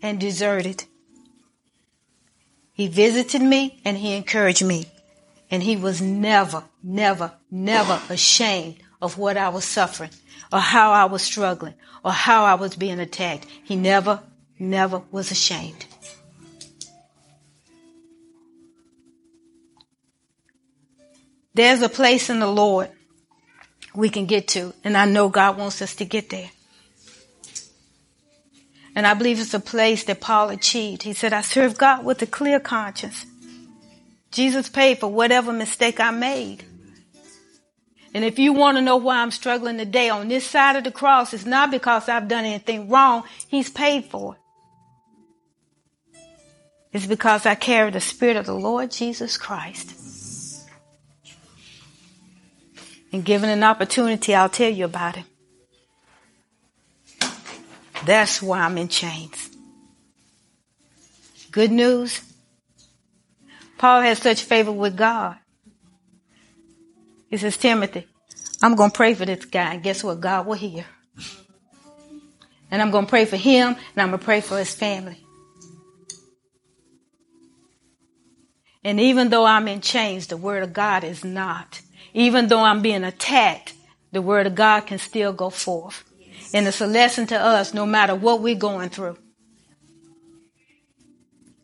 and 0.00 0.18
deserted, 0.20 0.84
he 2.72 2.88
visited 2.88 3.42
me 3.42 3.80
and 3.84 3.96
he 3.96 4.14
encouraged 4.14 4.64
me. 4.64 4.86
And 5.50 5.62
he 5.62 5.76
was 5.76 6.00
never, 6.00 6.64
never, 6.82 7.32
never 7.50 8.00
ashamed 8.08 8.76
of 9.00 9.18
what 9.18 9.36
I 9.36 9.50
was 9.50 9.64
suffering 9.64 10.10
or 10.52 10.58
how 10.58 10.92
I 10.92 11.04
was 11.04 11.22
struggling 11.22 11.74
or 12.04 12.12
how 12.12 12.44
I 12.44 12.54
was 12.54 12.74
being 12.76 12.98
attacked. 12.98 13.46
He 13.62 13.76
never, 13.76 14.20
never 14.58 15.02
was 15.10 15.30
ashamed. 15.30 15.86
There's 21.54 21.82
a 21.82 21.88
place 21.88 22.30
in 22.30 22.40
the 22.40 22.48
Lord 22.48 22.90
we 23.94 24.10
can 24.10 24.26
get 24.26 24.48
to, 24.48 24.74
and 24.82 24.96
I 24.96 25.04
know 25.04 25.28
God 25.28 25.56
wants 25.56 25.80
us 25.80 25.94
to 25.96 26.04
get 26.04 26.30
there. 26.30 26.50
And 28.96 29.06
I 29.06 29.14
believe 29.14 29.40
it's 29.40 29.54
a 29.54 29.60
place 29.60 30.04
that 30.04 30.20
Paul 30.20 30.50
achieved. 30.50 31.02
He 31.02 31.12
said, 31.14 31.32
I 31.32 31.40
serve 31.40 31.78
God 31.78 32.04
with 32.04 32.22
a 32.22 32.26
clear 32.26 32.60
conscience. 32.60 33.26
Jesus 34.30 34.68
paid 34.68 34.98
for 34.98 35.08
whatever 35.08 35.52
mistake 35.52 36.00
I 36.00 36.10
made. 36.10 36.64
And 38.14 38.24
if 38.24 38.38
you 38.38 38.52
want 38.52 38.76
to 38.76 38.82
know 38.82 38.96
why 38.96 39.18
I'm 39.18 39.32
struggling 39.32 39.78
today 39.78 40.08
on 40.08 40.28
this 40.28 40.46
side 40.46 40.76
of 40.76 40.84
the 40.84 40.92
cross, 40.92 41.34
it's 41.34 41.44
not 41.44 41.72
because 41.72 42.08
I've 42.08 42.28
done 42.28 42.44
anything 42.44 42.88
wrong. 42.88 43.24
He's 43.48 43.70
paid 43.70 44.04
for 44.06 44.34
it. 44.34 44.40
It's 46.92 47.06
because 47.06 47.44
I 47.44 47.56
carry 47.56 47.90
the 47.90 48.00
Spirit 48.00 48.36
of 48.36 48.46
the 48.46 48.54
Lord 48.54 48.92
Jesus 48.92 49.36
Christ. 49.36 50.03
And 53.14 53.24
given 53.24 53.48
an 53.48 53.62
opportunity, 53.62 54.34
I'll 54.34 54.48
tell 54.48 54.72
you 54.72 54.86
about 54.86 55.14
him. 55.14 55.26
That's 58.04 58.42
why 58.42 58.58
I'm 58.58 58.76
in 58.76 58.88
chains. 58.88 59.50
Good 61.52 61.70
news. 61.70 62.20
Paul 63.78 64.00
has 64.00 64.18
such 64.18 64.42
favor 64.42 64.72
with 64.72 64.96
God. 64.96 65.36
He 67.30 67.36
says, 67.36 67.56
Timothy, 67.56 68.08
I'm 68.60 68.74
going 68.74 68.90
to 68.90 68.96
pray 68.96 69.14
for 69.14 69.24
this 69.24 69.44
guy. 69.44 69.74
And 69.74 69.82
guess 69.84 70.02
what? 70.02 70.20
God 70.20 70.46
will 70.46 70.54
hear. 70.54 70.84
And 72.68 72.82
I'm 72.82 72.90
going 72.90 73.06
to 73.06 73.10
pray 73.10 73.26
for 73.26 73.36
him 73.36 73.76
and 73.76 74.02
I'm 74.02 74.08
going 74.08 74.18
to 74.18 74.24
pray 74.24 74.40
for 74.40 74.58
his 74.58 74.74
family. 74.74 75.24
And 78.82 78.98
even 78.98 79.28
though 79.28 79.44
I'm 79.44 79.68
in 79.68 79.82
chains, 79.82 80.26
the 80.26 80.36
word 80.36 80.64
of 80.64 80.72
God 80.72 81.04
is 81.04 81.24
not. 81.24 81.80
Even 82.14 82.46
though 82.46 82.60
I'm 82.60 82.80
being 82.80 83.04
attacked, 83.04 83.74
the 84.12 84.22
word 84.22 84.46
of 84.46 84.54
God 84.54 84.82
can 84.82 84.98
still 84.98 85.32
go 85.32 85.50
forth. 85.50 86.04
And 86.54 86.66
it's 86.66 86.80
a 86.80 86.86
lesson 86.86 87.26
to 87.26 87.38
us 87.38 87.74
no 87.74 87.84
matter 87.84 88.14
what 88.14 88.40
we're 88.40 88.54
going 88.54 88.88
through. 88.88 89.18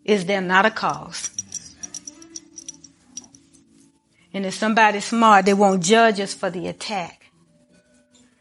Is 0.04 0.26
there 0.26 0.40
not 0.40 0.66
a 0.66 0.70
cause? 0.70 1.30
And 4.32 4.44
if 4.44 4.54
somebody's 4.54 5.04
smart, 5.04 5.44
they 5.44 5.54
won't 5.54 5.82
judge 5.82 6.18
us 6.18 6.34
for 6.34 6.50
the 6.50 6.66
attack. 6.66 7.30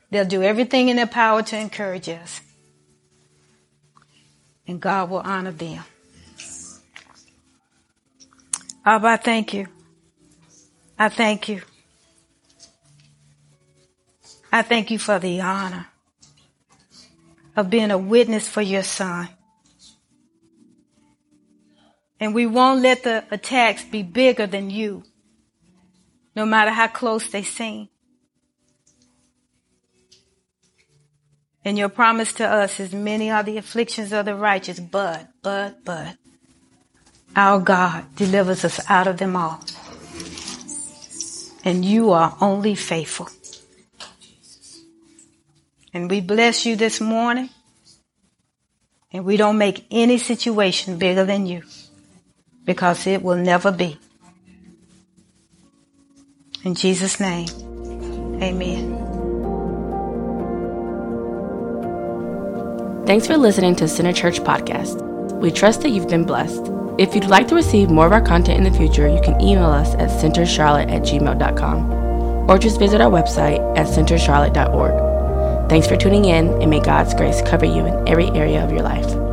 They'll 0.10 0.26
do 0.26 0.41
everything 0.41 0.89
in 0.89 0.95
their 0.95 1.07
power 1.07 1.43
to 1.43 1.57
encourage 1.57 2.10
us. 2.10 2.41
And 4.68 4.80
God 4.80 5.10
will 5.12 5.20
honor 5.20 5.51
them. 5.51 5.84
Abba, 8.86 9.07
I 9.07 9.18
thank 9.18 9.53
you. 9.53 9.68
I 10.97 11.10
thank 11.10 11.49
you. 11.49 11.62
I 14.51 14.61
thank 14.63 14.89
you 14.89 14.97
for 14.97 15.19
the 15.19 15.41
honor 15.41 15.87
of 17.55 17.69
being 17.69 17.91
a 17.91 17.97
witness 17.97 18.47
for 18.47 18.61
your 18.61 18.83
son. 18.83 19.29
And 22.19 22.33
we 22.33 22.45
won't 22.45 22.81
let 22.81 23.03
the 23.03 23.23
attacks 23.31 23.83
be 23.83 24.03
bigger 24.03 24.47
than 24.47 24.69
you, 24.69 25.03
no 26.35 26.45
matter 26.45 26.71
how 26.71 26.87
close 26.87 27.29
they 27.29 27.43
seem. 27.43 27.89
And 31.63 31.77
your 31.77 31.89
promise 31.89 32.33
to 32.33 32.47
us 32.47 32.79
is 32.79 32.93
many 32.93 33.29
are 33.29 33.43
the 33.43 33.57
afflictions 33.57 34.11
of 34.11 34.25
the 34.25 34.35
righteous, 34.35 34.79
but, 34.79 35.27
but, 35.41 35.83
but, 35.83 36.15
our 37.35 37.59
God 37.59 38.15
delivers 38.15 38.65
us 38.65 38.79
out 38.89 39.07
of 39.07 39.17
them 39.17 39.35
all. 39.35 39.59
And 41.63 41.85
you 41.85 42.11
are 42.11 42.35
only 42.41 42.75
faithful. 42.75 43.29
And 45.93 46.09
we 46.09 46.21
bless 46.21 46.65
you 46.65 46.75
this 46.75 47.01
morning. 47.01 47.49
And 49.11 49.25
we 49.25 49.37
don't 49.37 49.57
make 49.57 49.85
any 49.89 50.17
situation 50.17 50.97
bigger 50.99 51.25
than 51.25 51.47
you 51.47 51.63
because 52.63 53.07
it 53.07 53.23
will 53.23 53.37
never 53.37 53.71
be. 53.71 53.97
In 56.63 56.75
Jesus' 56.75 57.19
name, 57.19 57.47
amen. 58.43 58.99
Thanks 63.07 63.25
for 63.25 63.37
listening 63.37 63.75
to 63.77 63.87
Center 63.87 64.13
Church 64.13 64.39
Podcast. 64.41 65.01
We 65.39 65.49
trust 65.49 65.81
that 65.81 65.89
you've 65.89 66.09
been 66.09 66.25
blessed. 66.25 66.69
If 66.99 67.15
you'd 67.15 67.25
like 67.25 67.47
to 67.47 67.55
receive 67.55 67.89
more 67.89 68.05
of 68.05 68.11
our 68.11 68.21
content 68.21 68.63
in 68.63 68.71
the 68.71 68.77
future, 68.77 69.07
you 69.07 69.21
can 69.21 69.41
email 69.41 69.71
us 69.71 69.95
at 69.95 70.09
centercharlotte 70.09 70.91
at 70.91 71.01
gmail.com 71.01 71.91
or 72.47 72.59
just 72.59 72.77
visit 72.77 73.01
our 73.01 73.09
website 73.09 73.59
at 73.75 73.87
centercharlotte.org. 73.87 75.09
Thanks 75.70 75.88
for 75.88 75.95
tuning 75.95 76.26
in, 76.26 76.49
and 76.61 76.70
may 76.72 76.80
God's 76.80 77.13
grace 77.13 77.43
cover 77.43 77.65
you 77.65 77.86
in 77.86 78.07
every 78.07 78.28
area 78.30 78.63
of 78.63 78.72
your 78.72 78.82
life. 78.82 79.28